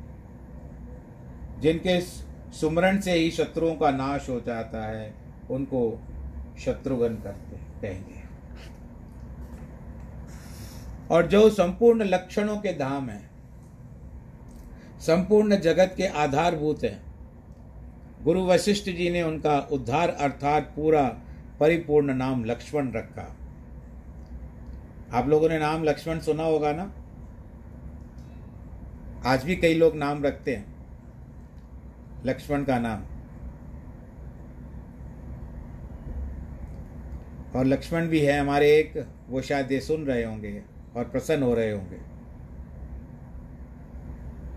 जिनके 1.59 2.01
सुमरण 2.51 2.99
से 2.99 3.13
ही 3.13 3.31
शत्रुओं 3.31 3.75
का 3.75 3.91
नाश 3.91 4.29
हो 4.29 4.39
जाता 4.39 4.85
है, 4.85 5.13
उनको 5.51 6.01
शत्रुघ्न 6.59 7.15
करते, 7.15 7.57
कहेंगे। 7.81 8.18
और 11.09 11.27
जो 11.27 11.49
संपूर्ण 11.49 12.03
लक्षणों 12.03 12.57
के 12.57 12.73
धाम 12.73 13.09
है, 13.09 13.21
संपूर्ण 14.99 15.55
जगत 15.55 15.93
के 15.97 16.07
आधारभूत 16.07 16.83
है, 16.83 16.99
गुरु 18.23 18.45
वशिष्ठ 18.45 18.89
जी 18.89 19.09
ने 19.09 19.21
उनका 19.23 19.59
उद्धार 19.71 20.09
अर्थात 20.09 20.73
पूरा 20.75 21.03
परिपूर्ण 21.59 22.13
नाम 22.13 22.45
लक्ष्मण 22.45 22.91
रखा। 22.91 23.35
आप 25.13 25.27
लोगों 25.27 25.49
ने 25.49 25.59
नाम 25.59 25.83
लक्ष्मण 25.83 26.19
सुना 26.19 26.43
होगा 26.43 26.71
ना? 26.71 26.91
आज 29.25 29.43
भी 29.43 29.55
कई 29.55 29.73
लोग 29.73 29.95
नाम 29.95 30.23
रखते 30.23 30.55
हैं, 30.55 30.65
लक्ष्मण 32.25 32.63
का 32.63 32.79
नाम। 32.79 33.03
और 37.55 37.65
लक्ष्मण 37.65 38.07
भी 38.07 38.19
है 38.19 38.39
हमारे 38.39 38.71
एक, 38.71 39.05
वो 39.29 39.41
शायद 39.41 39.71
ये 39.71 39.79
सुन 39.81 40.05
रहे 40.05 40.23
होंगे। 40.23 40.61
और 40.99 41.05
प्रसन्न 41.05 41.43
हो 41.43 41.53
रहे 41.53 41.71
होंगे। 41.71 41.97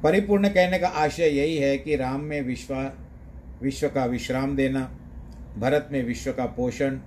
परिपूर्ण 0.03 0.49
कहने 0.49 0.79
का 0.79 0.89
आशय 0.89 1.29
यही 1.29 1.57
है 1.57 1.77
कि 1.79 1.97
राम 1.97 2.21
में 2.21 2.41
विश्व 2.43 2.75
विश्व 3.63 3.89
का 3.89 4.05
विश्राम 4.07 4.57
देना, 4.57 4.81
भरत 5.59 5.89
में 5.93 6.03
विश्व 6.05 6.33
का 6.33 6.47
पोषण, 6.47 6.99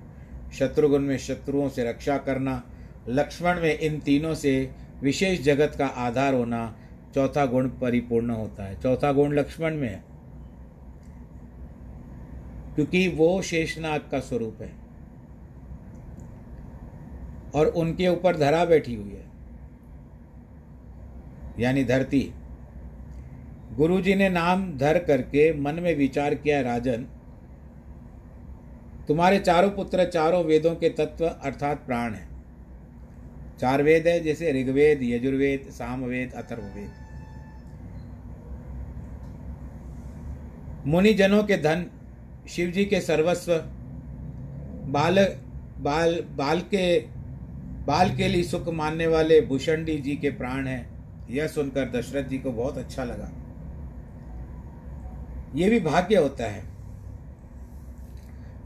शत्रुघ्न 0.54 1.02
में 1.02 1.17
शत्रुओं 1.17 1.69
से 1.69 1.84
रक्षा 1.84 2.17
करना, 2.17 2.62
लक्ष्मण 3.10 3.62
में 3.62 3.78
इन 3.80 4.00
तीनों 4.00 4.34
से 4.36 4.71
विशेष 5.02 5.41
जगत 5.41 5.76
का 5.78 5.86
आधार 5.86 6.34
होना 6.34 6.76
चौथा 7.15 7.45
गुण 7.45 7.67
परिपूर्ण 7.82 8.30
होता 8.30 8.63
है। 8.63 8.80
चौथा 8.82 9.12
गुण 9.12 9.34
लक्ष्मण 9.34 9.76
में 9.76 9.89
है, 9.89 10.04
क्योंकि 12.76 13.08
वो 13.08 13.41
शेषनाग 13.41 14.08
का 14.12 14.19
स्वरूप 14.19 14.62
है। 14.62 14.71
और 17.56 17.65
उनके 17.68 18.08
ऊपर 18.08 18.38
धरा 18.38 18.65
बैठी 18.65 18.96
हुई 18.96 19.10
है। 19.10 19.26
यानी 21.60 21.84
धरती। 21.84 22.34
गुरुजी 23.76 24.15
ने 24.15 24.30
नाम 24.30 24.78
धर 24.78 24.98
करके 25.00 25.52
मन 25.60 25.74
में 25.74 25.96
विचार 25.96 26.36
किया, 26.36 26.62
राजन, 26.62 27.06
तुम्हारे 29.08 29.39
चारों 29.39 29.70
पुत्र 29.70 30.06
चारों 30.06 30.44
वेदों 30.44 30.76
के 30.76 30.89
तत्व 30.89 31.26
अर्थात 31.26 31.86
प्राण 31.86 32.13
है। 32.13 32.28
चार 33.60 33.84
वेद 33.84 34.08
है, 34.08 34.20
जैसे 34.20 34.52
ऋग्वेद, 34.52 35.04
यजुर्वेद, 35.04 35.70
सामवेद, 35.70 36.34
अथर्ववेद। 36.34 36.91
मुनि 40.88 41.13
जनों 41.13 41.44
के 41.44 41.58
धन 41.58 41.86
शिव 42.50 42.72
जी 42.72 42.86
के 42.86 43.02
सर्वस्व 43.02 43.54
बाल 44.88 45.26
बाल 45.80 46.24
बाल 46.36 46.60
के 46.62 47.14
बाल 47.86 48.15
के 48.15 48.28
लिए 48.28 48.43
सुख 48.43 48.69
मानने 48.69 49.08
वाले 49.08 49.41
भूषणी 49.41 49.98
जी 49.98 50.15
के 50.15 50.30
प्राण 50.30 50.67
हैं। 50.67 50.89
यह 51.30 51.48
सुनकर 51.48 51.91
दशरथ 51.91 52.24
जी 52.24 52.38
को 52.38 52.52
बहुत 52.52 52.78
अच्छा 52.78 53.04
लगा। 53.04 53.32
ये 55.56 55.69
भी 55.69 55.80
भाग्य 55.80 56.15
होता 56.15 56.43
है। 56.43 56.63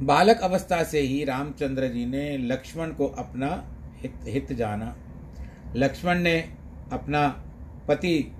बालक 0.01 0.39
अवस्था 0.39 0.84
से 0.84 0.99
ही 0.99 1.23
रामचंद्र 1.23 1.88
जी 1.88 2.05
ने 2.05 2.38
लक्ष्मण 2.38 2.91
को 2.91 3.08
अपना 3.08 3.75
हित 3.97 4.13
हित 4.23 4.53
जाना। 4.53 4.95
लक्ष्मण 5.75 6.19
ने 6.19 6.39
अपना 6.91 7.27
पति 7.88 8.32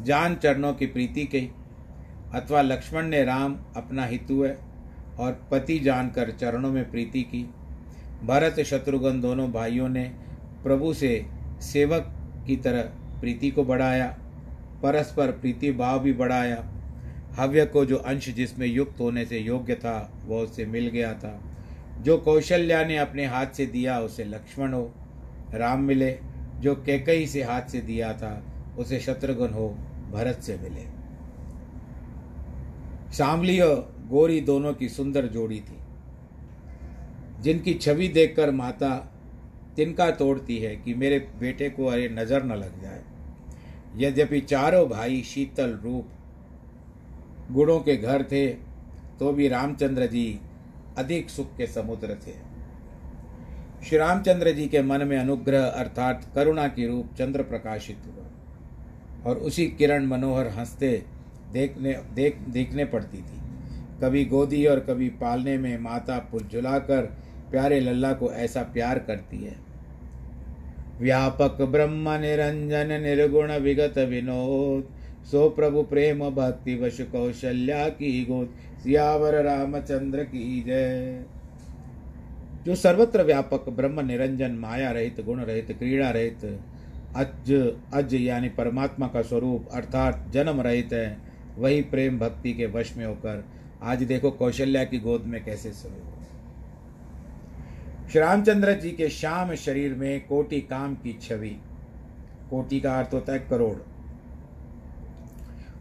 जान 0.00 0.34
चरणों 0.34 0.74
की 0.74 0.86
प्रीति 0.86 1.24
की, 1.24 1.50
अथवा 2.34 2.62
लक्ष्मण 2.62 3.06
ने 3.06 3.24
राम 3.24 3.56
अपना 3.76 4.04
हितु 4.04 4.42
है 4.42 4.58
और 5.18 5.48
पति 5.50 5.78
जानकर 5.78 6.30
चरणों 6.30 6.70
में 6.70 6.90
प्रीति 6.90 7.22
की। 7.22 7.50
भरत 8.24 8.60
शत्रुघ्न 8.60 9.20
दोनों 9.20 9.52
भाइयों 9.52 9.88
ने 9.88 10.04
प्रभु 10.62 10.94
से 10.94 11.26
सेवक 11.60 12.12
की 12.46 12.56
तरह 12.56 12.82
प्रीति 13.20 13.50
को 13.50 13.64
बढ़ाया, 13.64 14.18
परस्पर 14.82 15.30
प्रीति 15.30 15.72
भाव 15.72 16.00
भी 16.00 16.12
बढ़ाया। 16.12 16.68
हव्य 17.36 17.66
को 17.66 17.84
जो 17.84 17.96
अंश 17.96 18.28
जिसमें 18.28 18.66
युक्त 18.66 19.00
होने 19.00 19.24
से 19.24 19.38
योग्य 19.38 19.74
था, 19.74 20.12
वह 20.26 20.42
उससे 20.42 20.66
मिल 20.66 20.88
गया 20.88 21.14
था। 21.14 21.40
जो 22.00 22.18
कौशल्या 22.18 22.84
ने 22.84 22.96
अपने 22.96 23.26
हाथ 23.26 23.46
से 23.46 23.66
दिया, 23.66 24.00
उसे 24.00 24.24
लक्ष्मण 24.24 24.72
हो, 24.72 24.94
राम 25.54 25.80
मिले। 25.80 26.18
जो 26.60 26.74
कैकई 26.74 27.26
से 27.26 27.42
हाथ 27.42 27.62
से 27.62 27.80
दिया 27.80 28.12
था, 28.12 28.42
उसे 28.78 29.00
शत्रुघ्न 29.00 29.54
हो, 29.54 29.78
भरत 30.12 30.38
से 30.42 30.56
मिले। 30.56 30.96
शामली 33.12 33.60
और 33.60 33.96
गोरी 34.08 34.40
दोनों 34.40 34.74
की 34.74 34.88
सुंदर 34.88 35.26
जोड़ी 35.26 35.60
थी। 35.60 35.78
जिनकी 37.46 37.74
छवि 37.74 38.08
देखकर 38.08 38.50
माता 38.50 38.94
तिनका 39.76 40.10
तोड़ती 40.10 40.56
है 40.58 40.74
कि 40.76 40.94
मेरे 40.94 41.18
बेटे 41.40 41.68
को 41.70 41.86
अरे 41.86 42.08
नज़र 42.08 42.44
न 42.44 42.52
लग 42.54 42.80
जाए। 42.82 43.02
यद्यपि 43.96 44.40
चारों 44.42 44.88
भाई 44.88 45.22
शीतल 45.22 45.78
रूप 45.82 47.52
गुणों 47.52 47.78
के 47.80 47.96
घर 47.96 48.22
थे 48.22 48.46
तो 49.18 49.32
भी 49.32 49.48
रामचंद्र 49.48 50.06
जी 50.06 50.40
अधिक 50.98 51.30
सुख 51.30 51.56
के 51.56 51.66
समुद्र 51.66 52.14
थे। 52.26 52.32
श्री 53.86 53.98
रामचंद्र 53.98 54.52
जी 54.52 54.66
के 54.66 54.82
मन 54.82 55.06
में 55.06 55.16
अनुग्रह 55.18 55.64
अर्थात 55.64 56.26
करुणा 56.34 56.66
की 56.68 56.86
रूप 56.86 57.14
चंद्र 57.18 57.42
प्रकाशित 57.42 57.98
हुआ 58.06 59.30
और 59.30 59.38
उसी 59.40 59.66
किरण 59.68 60.06
मनोहर 60.06 60.48
हँसते 60.48 60.90
देखने, 61.52 61.92
देख, 62.14 62.38
देखने 62.48 62.84
पड़ती 62.84 63.18
थी। 63.18 63.40
कभी 64.02 64.24
गोदी 64.24 64.64
और 64.66 64.80
कभी 64.80 65.08
पालने 65.18 65.56
में 65.58 65.78
माता 65.80 66.18
पुलझुलाकर 66.30 67.14
प्यारे 67.50 67.80
लल्ला 67.80 68.12
को 68.12 68.32
ऐसा 68.32 68.62
प्यार 68.62 68.98
करती 68.98 69.44
है। 69.44 69.56
व्यापक 71.00 71.62
ब्रह्म 71.62 72.10
निरंजन 72.10 73.00
निर्गुण 73.02 73.52
विगत 73.52 73.98
विनोद, 73.98 74.88
सो 75.24 75.48
प्रभु 75.48 75.82
प्रेम 75.82 76.30
भक्ति 76.30 76.74
वश 76.74 77.00
कौशल्या 77.00 77.88
की 77.88 78.24
गोद, 78.24 78.54
सियावर 78.82 79.34
रामचंद्र 79.42 80.24
की 80.24 80.62
जय। 80.62 81.24
जो 82.66 82.74
सर्वत्र 82.74 83.22
व्यापक 83.22 83.68
ब्रह्म 83.68 84.06
निरंजन, 84.06 84.52
माया 84.52 84.90
रहित, 84.90 85.20
गुण 85.24 85.40
रहित, 85.40 85.72
क्रीड़ा 85.78 86.10
रहित, 86.10 86.44
अज 87.16 87.52
अज 87.94 88.14
यानी 88.14 88.48
परमात्मा 88.48 89.06
का 89.06 89.22
स्वरूप, 89.22 89.68
अर्थात 89.72 90.26
जन्म 90.32 90.60
रहित 90.60 90.92
है, 90.92 91.16
वही 91.58 91.82
प्रेम 91.82 92.18
भक्ति 92.18 92.52
के 92.52 92.66
वश 92.66 92.96
में 92.96 93.04
होकर 93.06 93.44
आज 93.82 94.02
देखो 94.02 94.30
कौशल्या 94.30 94.84
की 94.84 94.98
गोद 94.98 95.22
में 95.22 95.44
कैसे 95.44 95.70
स्वरूप 95.70 96.15
श्री 98.10 98.20
रामचंद्र 98.20 98.72
जी 98.72 98.90
के 98.90 99.08
श्याम 99.08 99.54
शरीर 99.54 99.94
में 99.94 100.26
कोटि 100.26 100.60
काम 100.60 100.94
की 100.94 101.18
छवि। 101.22 101.56
कोटि 102.50 102.80
का 102.80 102.98
अर्थ 102.98 103.14
होता 103.14 103.32
है 103.32 103.38
करोड़। 103.38 103.78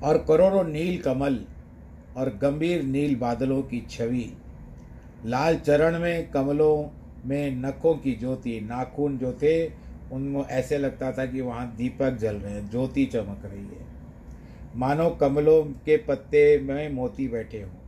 और 0.04 0.18
करोड़ों 0.18 0.64
नील 0.64 1.02
कमल 1.02 1.46
और 2.18 2.30
गंभीर 2.30 2.84
नील 2.84 3.16
बादलों 3.16 3.62
की 3.62 3.88
छवि। 3.90 4.34
लाल 5.26 5.56
चरण 5.56 6.00
में 6.00 6.32
कमलों 6.32 7.00
में 7.30 7.56
नखों 7.56 7.96
की 7.96 8.16
ज्योति। 8.16 8.62
नाखून 8.62 9.18
जो 9.18 9.34
थे 9.34 9.68
उनमें 10.12 10.42
ऐसे 10.42 10.78
लगता 10.78 11.12
था 11.12 11.26
कि 11.26 11.42
वहाँ 11.42 11.76
दीपक 11.78 12.12
जल 12.12 12.36
रहे 12.36 12.54
हैं, 12.54 12.70
ज्योति 12.70 13.06
चमक 13.06 13.42
रही 13.46 13.66
है। 13.66 13.86
मानो 14.76 15.10
कमलों 15.10 15.64
के 15.64 15.98
पत्ते 15.98 16.60
में 16.60 16.90
मोती 16.90 17.28
बैठे 17.28 17.62
हों। 17.62 17.85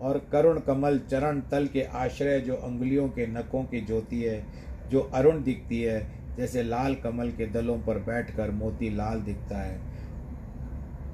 और 0.00 0.28
करुण 0.32 0.60
कमल 0.60 0.98
चरण 0.98 1.40
तल 1.40 1.66
के 1.66 1.82
आश्रय 1.82 2.40
जो 2.40 2.54
अंगुलियों 2.54 3.08
के 3.08 3.26
नखों 3.26 3.64
की 3.64 3.80
ज्योति 3.80 4.22
है, 4.22 4.46
जो 4.88 5.00
अरुण 5.00 5.42
दिखती 5.42 5.82
है, 5.82 6.16
जैसे 6.36 6.62
लाल 6.62 6.94
कमल 6.94 7.30
के 7.30 7.46
दलों 7.46 7.78
पर 7.78 7.98
बैठकर 7.98 8.50
मोती 8.50 8.96
लाल 8.96 9.20
दिखता 9.20 9.58
है 9.58 9.80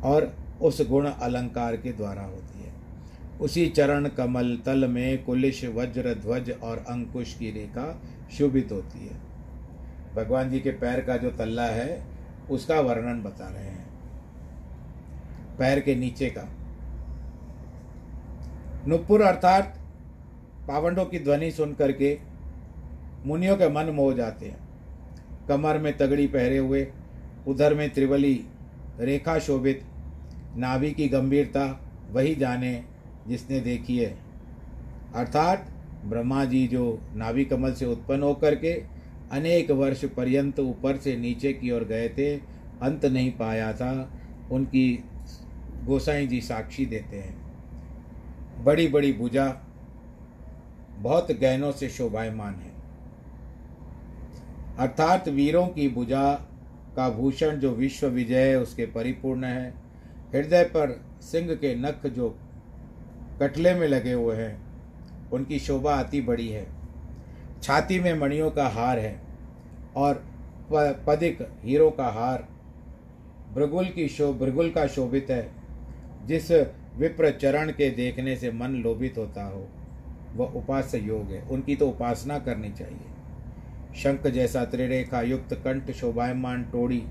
और 0.05 0.37
उस 0.63 0.89
गुण 0.89 1.07
अलंकार 1.07 1.77
के 1.77 1.93
द्वारा 1.93 2.23
होती 2.23 2.63
है। 2.63 2.73
उसी 3.41 3.69
चरण 3.69 4.09
कमल 4.09 4.59
तल 4.67 4.89
में 4.89 5.25
कुलिश, 5.25 5.65
वज्र, 5.65 6.15
ध्वज 6.15 6.51
और 6.51 6.79
अंकुश 6.79 7.35
की 7.35 7.51
रेखा 7.51 8.03
शोभित 8.39 8.73
होती 8.73 9.07
है। 9.07 9.15
भगवान 10.17 10.51
जी 10.51 10.61
के 10.61 10.71
पैर 10.71 11.01
का 11.01 11.17
जो 11.17 11.31
तल्ला 11.31 11.67
है, 11.67 12.05
उसका 12.51 12.81
वर्णन 12.81 13.23
बता 13.23 13.49
रहे 13.49 13.65
हैं। 13.65 13.89
पैर 15.59 15.81
के 15.81 15.95
नीचे 15.95 16.31
का। 16.31 16.49
नुपुर 18.89 19.23
अर्थात 19.23 19.79
पावंडों 20.69 21.05
की 21.05 21.19
ध्वनि 21.19 21.51
सुन 21.51 21.75
करके 21.75 22.19
मुनियों 23.27 23.57
के 23.57 23.69
मन 23.69 23.85
मोह 23.85 24.15
जाते 24.15 24.47
हैं। 24.47 24.59
कमर 25.49 25.79
में 25.79 25.97
तगड़ी 25.97 26.27
पहरे 26.27 26.59
हुए, 26.59 26.87
उधर 27.49 27.75
में 27.75 27.91
त्रिवली 27.91 28.45
रेखा 29.01 29.39
शोभित, 29.39 29.83
नाभि 30.57 30.91
की 30.91 31.09
गंभीरता 31.09 31.81
वही 32.11 32.35
जाने 32.35 32.85
जिसने 33.29 33.61
देखी 33.61 33.99
है। 33.99 34.19
अर्थात 35.15 35.67
ब्रह्मा 36.05 36.45
जी 36.45 36.67
जो 36.67 37.01
नाभि 37.15 37.45
कमल 37.45 37.73
से 37.73 37.87
उत्पन्न 37.87 38.23
होकर 38.23 38.55
के 38.55 38.73
अनेक 39.33 39.71
वर्ष 39.71 40.05
पर्यंत 40.05 40.61
ऊपर 40.61 40.97
से 40.97 41.17
नीचे 41.17 41.53
की 41.53 41.71
ओर 41.71 41.85
गए 41.85 42.09
थे, 42.09 42.37
अंत 42.83 43.05
नहीं 43.05 43.33
पाया 43.33 43.73
था, 43.73 44.11
उनकी 44.53 45.05
गोसाई 45.85 46.27
जी 46.27 46.41
साक्षी 46.41 46.87
देते 46.87 47.17
हैं। 47.17 47.42
बड़ी 48.63 48.87
बड़ी 48.89 49.13
भुजा 49.13 49.47
बहुत 50.97 51.31
गहनों 51.33 51.71
से 51.73 51.89
शोभायमान 51.89 52.55
है। 52.55 52.71
अर्थात 54.79 55.29
वीरों 55.29 55.67
की 55.67 55.89
भुजा 55.89 56.33
का 56.97 57.09
भूषण 57.11 57.57
जो 57.57 57.71
विश्व 57.71 58.07
विजय 58.07 58.49
है, 58.49 58.61
उसके 58.61 58.87
परिपूर्ण 58.87 59.45
है। 59.45 59.69
हृदय 60.35 60.65
पर 60.65 61.01
सिंह 61.23 61.55
के 61.55 61.75
नख 61.75 62.07
जो 62.07 62.29
कटले 63.41 63.75
में 63.75 63.87
लगे 63.89 64.13
हुए 64.13 64.37
हैं, 64.37 65.31
उनकी 65.33 65.59
शोभा 65.59 65.95
अति 65.95 66.21
बड़ी 66.21 66.49
है। 66.49 66.67
छाती 67.63 67.99
में 68.01 68.15
मणियों 68.15 68.51
का 68.51 68.69
हार 68.69 68.99
है 68.99 69.21
और 69.97 70.25
पदिक 71.07 71.43
हीरो 71.65 71.91
का 71.91 72.09
हार, 72.09 72.47
भृगुल 73.55 73.87
की 73.87 74.09
शो, 74.09 74.33
भृगुल 74.35 74.71
का 74.71 74.87
शोभित 74.87 75.27
है, 75.31 75.51
जिस 76.27 76.51
विप्र 76.99 77.31
चरण 77.33 77.71
के 77.71 77.91
देखने 77.91 78.37
से 78.37 78.51
मन 78.53 78.71
लोभित 78.75 79.19
होता 79.19 79.45
हो, 79.45 79.67
वह 80.35 80.53
उपास्य 80.57 80.99
योग 80.99 81.31
है, 81.31 81.43
उनकी 81.43 81.77
तो 81.77 81.89
उपासना 81.89 82.39
करनी 82.39 82.71
चाहिए। 82.71 83.11
शंख 83.95 84.27
जैसा 84.27 84.65
त्रिरेखा 84.65 85.21
युक्त 85.23 85.55
कंठ 85.55 85.91
शोभायमान 85.91 86.65
टोड़ी, 86.65 87.03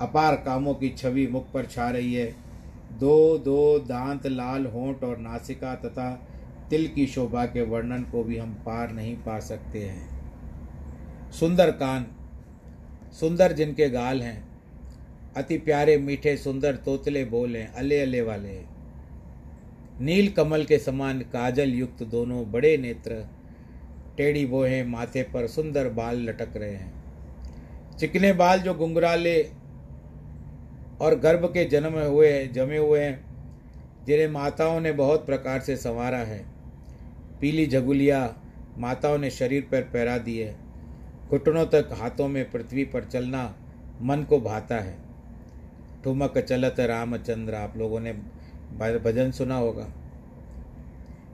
अपार 0.00 0.36
कामों 0.36 0.74
की 0.74 0.88
छवि 0.88 1.26
मुख 1.26 1.50
पर 1.52 1.66
छा 1.66 1.90
रही 1.90 2.14
है। 2.14 2.34
दो 2.92 3.38
दो 3.38 3.78
दांत 3.78 4.26
लाल 4.26 4.66
होंठ 4.66 5.04
और 5.04 5.18
नासिका 5.18 5.74
तथा 5.74 6.10
तिल 6.70 6.86
की 6.88 7.06
शोभा 7.06 7.44
के 7.46 7.62
वर्णन 7.62 8.02
को 8.02 8.22
भी 8.24 8.36
हम 8.36 8.52
पार 8.66 8.92
नहीं 8.92 9.16
पा 9.16 9.38
सकते 9.40 9.84
हैं। 9.84 11.30
सुंदर 11.32 11.70
कान, 11.70 12.06
सुंदर 13.12 13.52
जिनके 13.52 13.88
गाल 13.90 14.22
हैं 14.22 14.45
अति 15.36 15.58
प्यारे, 15.58 15.98
मीठे, 15.98 16.36
सुंदर, 16.36 16.76
तोतले, 16.76 17.24
बोल 17.24 17.56
हैं 17.56 17.72
अले 17.72 18.00
अले 18.00 18.20
वाले। 18.20 18.48
हैं 18.48 18.76
नील 20.00 20.28
कमल 20.28 20.64
के 20.64 20.78
समान 20.78 21.20
काजल 21.20 21.70
युक्त 21.70 22.02
दोनों 22.02 22.52
बड़े 22.52 22.76
नेत्र, 22.76 23.26
टेढ़ी 24.16 24.46
बोहे 24.46 24.84
माथे 24.84 25.22
पर 25.22 25.46
सुंदर 25.46 25.88
बाल 25.88 26.18
लटक 26.18 26.56
रहे 26.56 26.74
हैं। 26.74 26.92
चिकने 27.98 28.32
बाल 28.32 28.60
जो 28.60 28.74
गुंगराले 28.74 29.42
और 31.00 31.18
गर्भ 31.18 31.44
के 31.44 31.64
जन्म 31.64 31.98
हुए 31.98 32.32
हैं 32.32 32.52
जमे 32.52 32.78
हुए 32.78 33.00
हैं, 33.00 33.24
जिन्हें 34.06 34.28
माताओं 34.28 34.80
ने 34.80 34.92
बहुत 34.92 35.26
प्रकार 35.26 35.60
से 35.60 35.76
संवारा 35.76 36.18
है। 36.18 36.44
पीली 37.40 37.66
झगुलिया 37.66 38.36
माताओं 38.78 39.18
ने 39.18 39.30
शरीर 39.30 39.62
पर 39.62 39.82
पहरा 39.82 40.18
दिए 40.18 40.54
घुटनों 41.28 41.66
तक 41.66 41.88
हाथों 41.92 42.28
में 42.28 42.50
पृथ्वी 42.50 42.84
पर 42.84 43.04
चलना 43.04 43.56
मन 44.02 44.22
को 44.22 44.40
भाता 44.40 44.76
है। 44.76 45.05
ठुमक 46.06 46.38
चलत 46.38 46.80
रामचंद्र, 46.80 47.54
आप 47.54 47.76
लोगों 47.76 48.00
ने 48.00 48.12
भजन 48.98 49.30
सुना 49.30 49.56
होगा। 49.56 49.86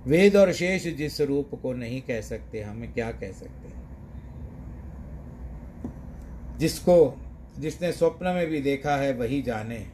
वेद 0.06 0.36
और 0.36 0.52
शेष 0.52 0.86
जिस 0.96 1.20
रूप 1.20 1.50
को 1.62 1.72
नहीं 1.72 2.00
कह 2.02 2.20
सकते, 2.20 2.60
हमें 2.60 2.92
क्या 2.92 3.10
कह 3.12 3.32
सकते 3.32 3.68
जिसको, 6.58 6.96
जिसने 7.58 7.92
स्वप्न 7.92 8.26
में 8.26 8.46
भी 8.46 8.60
देखा 8.60 8.96
है, 8.96 9.12
वही 9.12 9.42
जाने। 9.42 9.86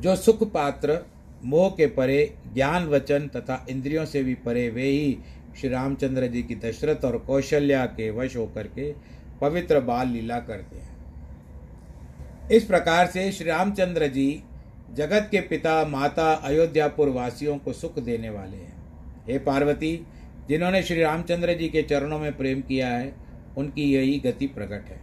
जो 0.00 0.16
सुख 0.16 0.42
पात्र, 0.52 0.98
मोह 1.44 1.68
के 1.70 1.86
परे, 1.86 2.34
ज्ञान 2.54 2.88
वचन 2.88 3.28
तथा 3.28 3.66
इंद्रियों 3.70 4.04
से 4.04 4.22
भी 4.22 4.34
परे, 4.34 4.68
वे 4.70 4.82
ही 4.82 5.18
श्री 5.60 5.70
रामचंद्र 5.70 6.26
जी 6.26 6.42
की 6.42 6.54
दशरथ 6.54 7.04
और 7.04 7.18
कौशल्या 7.18 7.86
के 7.86 8.10
वश 8.10 8.36
होकर 8.36 8.66
के 8.66 8.94
पवित्र 9.40 9.80
बाल 9.80 10.08
लीला 10.08 10.40
करते 10.40 10.76
हैं। 10.76 10.87
इस 12.52 12.64
प्रकार 12.64 13.06
से 13.06 13.32
श्री 13.32 13.48
रामचंद्र 13.48 14.06
जी 14.06 14.42
जगत 14.92 15.28
के 15.30 15.40
पिता 15.40 15.84
माता 15.84 16.32
अयोध्यापुर 16.32 17.08
वासियों 17.08 17.58
को 17.58 17.72
सुख 17.72 17.98
देने 17.98 18.30
वाले 18.30 18.56
हैं। 18.56 18.76
हे 19.28 19.38
पार्वती, 19.38 20.06
जिन्होंने 20.48 20.82
श्री 20.82 21.02
रामचंद्र 21.02 21.54
जी 21.54 21.68
के 21.68 21.82
चरणों 21.82 22.18
में 22.18 22.36
प्रेम 22.36 22.60
किया 22.60 22.88
है, 22.88 23.14
उनकी 23.58 23.94
यही 23.94 24.18
गति 24.18 24.46
प्रकट 24.46 24.84
है। 24.88 25.00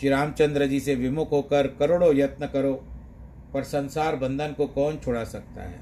श्री 0.00 0.08
रामचंद्र 0.08 0.66
जी 0.66 0.80
से 0.80 0.94
विमुख 0.94 1.32
होकर 1.32 1.66
करोड़ों 1.66 2.14
यत्न 2.14 2.46
करो, 2.46 2.74
पर 3.54 3.62
संसार 3.62 4.16
बंधन 4.16 4.48
को 4.48 4.66
कौन 4.66 4.98
छुड़ा 4.98 5.24
सकता 5.24 5.62
है? 5.62 5.78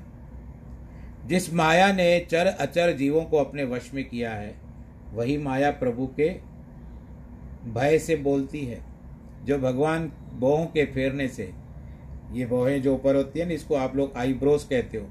जिस 1.27 1.55
माया 1.55 1.93
ने 1.93 2.27
चर 2.31 2.47
अचर 2.47 2.93
जीवों 2.93 3.25
को 3.25 3.37
अपने 3.37 3.65
वश 3.65 3.91
में 3.95 4.09
किया 4.09 4.31
है, 4.31 4.55
वही 5.13 5.39
माया 5.39 5.71
प्रभु 5.71 6.07
के 6.07 6.29
भय 7.71 7.99
से 7.99 8.17
बोलती 8.17 8.67
है। 8.67 8.90
जो 9.45 9.59
भगवान 9.59 10.11
बोहों 10.35 10.67
के 10.67 10.85
फेरने 10.85 11.29
से, 11.29 11.51
ये 12.33 12.47
बोहें 12.47 12.81
जो 12.83 12.95
ऊपर 12.95 13.17
होती 13.17 13.41
है 13.41 13.47
ना, 13.47 13.55
इसको 13.55 13.75
आप 13.75 13.97
लोग 13.97 14.17
आईब्रोस 14.17 14.65
कहते 14.65 14.99
हो। 14.99 15.07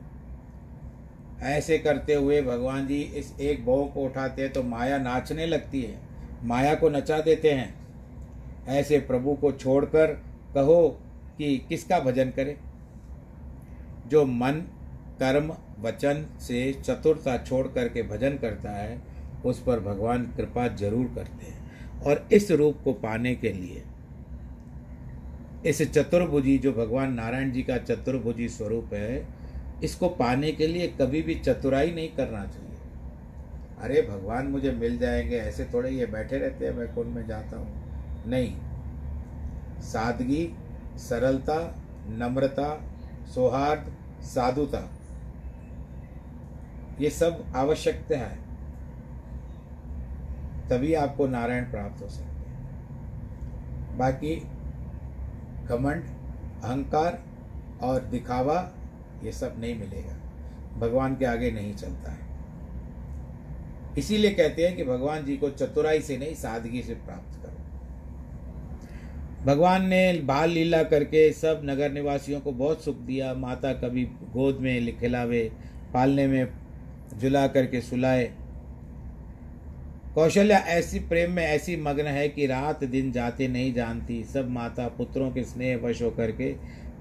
ऐसे 1.45 1.77
करते 1.77 2.13
हुए 2.13 2.41
भगवान 2.41 2.87
जी 2.87 3.01
इस 3.15 3.33
एक 3.39 3.65
बोह 3.65 3.85
को 3.87 4.05
उठाते 4.05 4.41
हैं 4.41 4.51
तो 4.53 4.63
माया 4.63 4.97
नाचने 4.97 5.45
लगती 5.45 5.81
है, 5.81 5.97
माया 6.43 6.73
को 6.75 6.89
नचा 6.89 7.19
देते 7.19 7.51
हैं। 7.51 7.73
ऐसे 8.69 8.99
प्रभु 8.99 9.33
को 9.33 9.51
छोड़कर 9.51 10.13
कहो 10.55 10.87
कि 11.37 11.57
किसका 11.69 11.99
भजन 11.99 12.29
करे? 12.29 12.57
जो 14.07 14.25
मन, 14.25 14.61
कर्म, 15.19 15.53
वचन 15.81 16.25
से 16.39 16.71
चतुरता 16.83 17.37
छोड़ 17.37 17.67
करके 17.67 18.03
भजन 18.03 18.37
करता 18.37 18.71
है, 18.71 19.01
उस 19.45 19.61
पर 19.63 19.79
भगवान 19.79 20.23
कृपा 20.37 20.67
ज़रूर 20.67 21.05
करते 21.15 21.45
हैं। 21.45 22.01
और 22.01 22.27
इस 22.31 22.51
रूप 22.51 22.77
को 22.83 22.93
पाने 22.95 23.33
के 23.35 23.51
लिए 23.53 23.83
इस 25.65 25.91
चतुर्भुजी 25.91 26.57
जो 26.57 26.73
भगवान 26.73 27.13
नारायण 27.13 27.51
जी 27.51 27.63
का 27.63 27.77
चतुर्भुजी 27.77 28.49
स्वरूप 28.49 28.93
है, 28.93 29.27
इसको 29.83 30.09
पाने 30.09 30.51
के 30.51 30.67
लिए 30.67 30.87
कभी 30.87 31.21
भी 31.21 31.35
चतुराई 31.35 31.91
नहीं 31.91 32.09
करना 32.09 32.45
चाहिए। 32.45 32.69
अरे 33.81 34.01
भगवान 34.01 34.47
मुझे 34.47 34.71
मिल 34.71 34.97
जाएँगे, 34.97 35.37
ऐसे 35.37 35.65
थोड़े 35.65 35.89
ये 35.89 36.05
बैठे 36.05 36.37
रहते 36.37 36.65
हैं, 36.65 36.73
मैं 36.73 36.95
कुंड 36.95 37.07
में 37.07 37.27
जाता 37.27 37.57
हूँ? 37.57 37.83
नहीं। 38.27 38.55
सादगी, 39.81 40.53
सरलता, 40.97 41.75
नम्रता, 42.09 42.83
सौहार्द, 43.35 43.93
साधुता, 44.23 44.89
ये 47.01 47.09
सब 47.09 47.45
आवश्यकता 47.55 48.17
है। 48.17 48.37
तभी 50.69 50.93
आपको 50.93 51.27
नारायण 51.27 51.63
प्राप्त 51.63 52.03
हो 52.03 52.09
सकते 52.09 52.23
हैं। 52.23 52.57
बाकी 53.97 54.47
घमंड, 55.69 56.03
अहंकार 56.63 57.23
और 57.81 58.01
दिखावा, 58.01 58.71
ये 59.23 59.31
सब 59.31 59.55
नहीं 59.59 59.75
मिलेगा। 59.79 60.15
भगवान 60.79 61.15
के 61.15 61.25
आगे 61.25 61.51
नहीं 61.51 61.73
चलता 61.73 62.11
है। 62.11 62.29
इसीलिए 63.97 64.31
कहते 64.31 64.67
हैं 64.67 64.75
कि 64.75 64.83
भगवान 64.83 65.25
जी 65.25 65.37
को 65.37 65.49
चतुराई 65.49 66.01
से 66.01 66.17
नहीं, 66.17 66.33
सादगी 66.33 66.81
से 66.81 66.93
प्राप्त 66.93 67.39
करो। 67.43 67.49
भगवान 69.45 69.85
ने 69.85 70.13
बाल 70.13 70.49
लीला 70.49 70.83
करके 70.83 71.33
सब 71.33 71.61
नगर 71.63 71.91
निवासियों 71.91 72.41
को 72.41 72.51
बहुत 72.51 72.83
सुख 72.83 72.97
दिया। 72.97 73.33
माता 73.33 73.73
कभी 73.73 74.03
गोद 74.05 74.57
में 74.59 74.99
खिलावे, 74.99 75.51
पालने 75.93 76.27
में 76.27 76.47
जुला 77.15 77.47
करके 77.47 77.81
सुलाए। 77.81 78.31
कौशल्या, 80.19 80.57
ऐसी 80.57 80.99
प्रेम 80.99 81.31
में 81.31 81.43
ऐसी 81.43 81.75
मग्न 81.77 82.05
है 82.05 82.27
कि 82.29 82.45
रात 82.45 82.83
दिन 82.83 83.11
जाते 83.11 83.47
नहीं 83.47 83.73
जानती। 83.73 84.23
सब 84.23 84.49
माता 84.49 84.87
पुत्रों 84.87 85.29
के 85.31 85.43
स्नेह 85.43 85.77
वश 85.77 86.01
होकर 86.01 86.31
के 86.31 86.49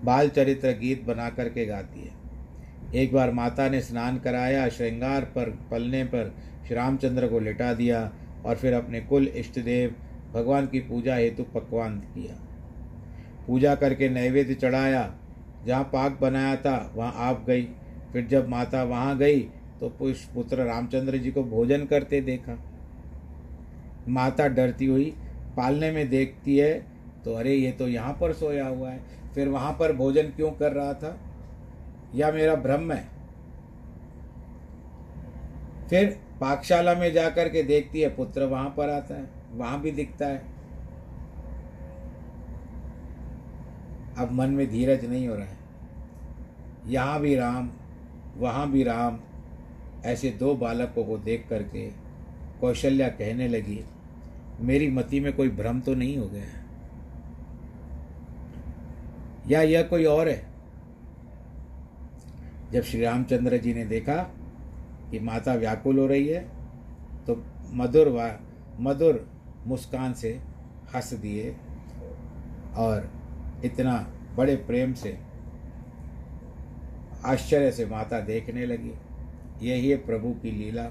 बाल 0.04 0.28
चरित्र 0.28 0.70
गीत 0.72 1.02
बना 1.04 1.28
करके 1.30 1.64
गाती 1.66 2.00
है। 2.00 3.00
एक 3.02 3.12
बार 3.12 3.32
माता 3.32 3.68
ने 3.68 3.80
स्नान 3.80 4.18
कराया, 4.18 4.68
श्रृंगार 4.68 5.24
पर, 5.24 5.50
पलने 5.70 6.04
पर 6.04 6.32
श्री 6.66 6.76
रामचंद्र 6.76 7.28
को 7.28 7.38
लिटा 7.38 7.72
दिया 7.74 8.12
और 8.46 8.56
फिर 8.56 8.74
अपने 8.74 9.00
कुल 9.00 9.26
इष्ट 9.26 9.58
देव 9.60 9.94
भगवान 10.34 10.66
की 10.66 10.80
पूजा 10.80 11.16
हेतु 11.16 11.42
पकवान 11.54 11.98
किया। 12.14 12.40
पूजा 13.46 13.74
करके 13.74 14.08
नैवेद्य 14.08 14.54
चढ़ाया। 14.54 15.02
जहाँ 15.66 15.82
पाक 15.84 16.18
बनाया 16.20 16.56
था, 16.56 16.92
वहाँ 16.94 17.12
आप 17.28 17.44
गई। 17.46 17.68
फिर 18.12 18.26
जब 18.26 18.48
माता 18.48 18.84
वहाँ 18.84 19.18
गई 19.18 19.40
तो 19.80 19.88
पुत्र 20.00 20.64
रामचंद्र 20.64 21.18
जी 21.18 21.30
को 21.30 21.44
भोजन 21.46 21.84
करते 21.86 22.20
देखा। 22.22 22.58
माता 24.08 24.46
डरती 24.48 24.86
हुई 24.86 25.10
पालने 25.56 25.90
में 25.90 26.08
देखती 26.10 26.56
है 26.58 26.72
तो 27.24 27.34
अरे 27.34 27.54
ये 27.54 27.70
तो 27.72 27.88
यहाँ 27.88 28.12
पर 28.20 28.32
सोया 28.32 28.66
हुआ 28.66 28.90
है। 28.90 29.00
फिर 29.34 29.48
वहाँ 29.48 29.72
पर 29.72 29.92
भोजन 29.92 30.30
क्यों 30.30 30.50
कर 30.50 30.72
रहा 30.72 30.92
था? 30.94 31.16
या 32.14 32.30
मेरा 32.32 32.54
भ्रम 32.56 32.92
है? 32.92 33.02
फिर 35.90 36.06
पाकशाला 36.40 36.94
में 36.94 37.12
जाकर 37.12 37.48
के 37.48 37.62
देखती 37.62 38.00
है, 38.00 38.08
पुत्र 38.08 38.44
वहाँ 38.44 38.74
पर 38.76 38.90
आता 38.90 39.14
है, 39.14 39.28
वहाँ 39.52 39.80
भी 39.80 39.90
दिखता 39.90 40.26
है। 40.26 40.42
अब 44.18 44.32
मन 44.32 44.50
में 44.50 44.66
धीरज 44.70 45.04
नहीं 45.04 45.28
हो 45.28 45.34
रहा 45.34 45.46
है। 45.46 45.56
यहाँ 46.86 47.20
भी 47.20 47.34
राम, 47.36 47.70
वहाँ 48.36 48.70
भी 48.70 48.82
राम, 48.82 49.18
ऐसे 50.04 50.30
दो 50.30 50.54
बालकों 50.54 51.04
को 51.04 51.18
देख 51.18 51.46
करके 51.50 51.88
कौशल्या 52.60 53.08
कहने 53.08 53.48
लगी 53.48 53.76
मेरी 54.60 54.90
मति 54.90 55.20
में 55.20 55.32
कोई 55.32 55.48
भ्रम 55.48 55.80
तो 55.80 55.94
नहीं 55.94 56.18
हो 56.18 56.28
गया 56.28 56.42
है? 56.42 56.64
या 59.48 59.62
यह 59.62 59.82
कोई 59.82 60.04
और 60.04 60.28
है? 60.28 60.46
जब 62.72 62.82
श्री 62.82 63.00
रामचंद्र 63.00 63.56
जी 63.56 63.74
ने 63.74 63.84
देखा 63.84 64.16
कि 65.10 65.18
माता 65.18 65.54
व्याकुल 65.54 65.98
हो 65.98 66.06
रही 66.06 66.28
है 66.28 66.40
तो 67.26 67.46
मधुर 67.72 68.08
व, 68.08 68.38
मधुर 68.80 69.30
मुस्कान 69.66 70.12
से 70.12 70.40
हंस 70.94 71.14
दिए 71.14 71.56
और 72.76 73.10
इतना 73.64 74.14
बड़े 74.36 74.56
प्रेम 74.56 74.92
से, 74.92 75.18
आश्चर्य 77.24 77.72
से 77.72 77.86
माता 77.86 78.20
देखने 78.20 78.66
लगी। 78.66 78.92
यही 79.68 79.90
है 79.90 79.96
प्रभु 79.96 80.32
की 80.32 80.50
लीला। 80.50 80.84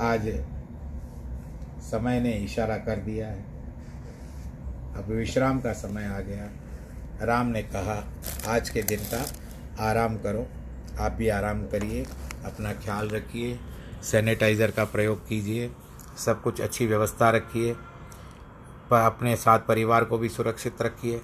आज 0.00 0.26
समय 1.82 2.20
ने 2.20 2.32
इशारा 2.32 2.76
कर 2.76 2.96
दिया 2.96 3.28
है। 3.28 3.44
अब 4.96 5.04
विश्राम 5.08 5.60
का 5.60 5.72
समय 5.72 6.04
आ 6.04 6.18
गया। 6.20 6.48
राम 7.26 7.46
ने 7.46 7.62
कहा, 7.62 7.94
आज 8.48 8.70
के 8.70 8.82
दिन 8.82 9.00
का 9.04 9.24
आराम 9.84 10.16
करो। 10.16 10.46
आप 11.00 11.12
भी 11.12 11.28
आराम 11.28 11.62
करिए, 11.66 12.04
अपना 12.44 12.72
ख्याल 12.72 13.08
रखिए, 13.08 13.58
सैनिटाइज़र 14.02 14.70
का 14.70 14.84
प्रयोग 14.84 15.26
कीजिए, 15.28 15.70
सब 16.18 16.42
कुछ 16.42 16.60
अच्छी 16.60 16.86
व्यवस्था 16.86 17.30
रखिए 17.30 17.72
अपने 18.92 19.36
साथ 19.36 19.58
परिवार 19.58 20.04
को 20.04 20.18
भी 20.18 20.28
सुरक्षित 20.28 20.82
रखिए। 20.82 21.20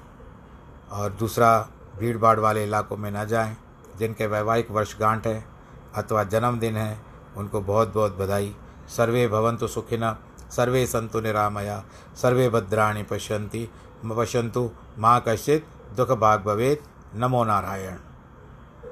और 0.93 1.13
दूसरा 1.13 1.69
भीड़ 1.99 2.17
भाड़ 2.19 2.39
वाले 2.41 2.65
इलाकों 2.65 2.97
में 2.97 3.11
न 3.11 3.27
जाएँ, 3.27 3.57
जिनके 3.99 4.27
वैवाहिक 4.27 4.71
वर्षगांठ 4.71 5.27
है 5.27 5.45
अथवा 5.95 6.25
जन्मदिन 6.25 6.77
है, 6.77 6.99
उनको 7.37 7.61
बहुत 7.61 7.95
बहुत 7.95 8.17
बधाई। 8.19 8.55
सर्वे 8.97 9.29
भवन्तु 9.29 9.69
सुखिनः, 9.69 10.17
सर्वे 10.51 10.87
सन्तु 10.87 11.21
निरामया, 11.21 11.85
सर्वे 12.17 12.49
भद्राणि 12.49 13.03
पश्यन्ति, 13.03 13.69
पश्यन्तु 14.07 14.71
माँ 14.99 15.25
कश्चित् 15.29 15.97
दुख 15.97 16.11
भाग 16.11 16.43
भवेत्। 16.43 17.17
नमो 17.17 17.45
नारायण। 17.45 18.12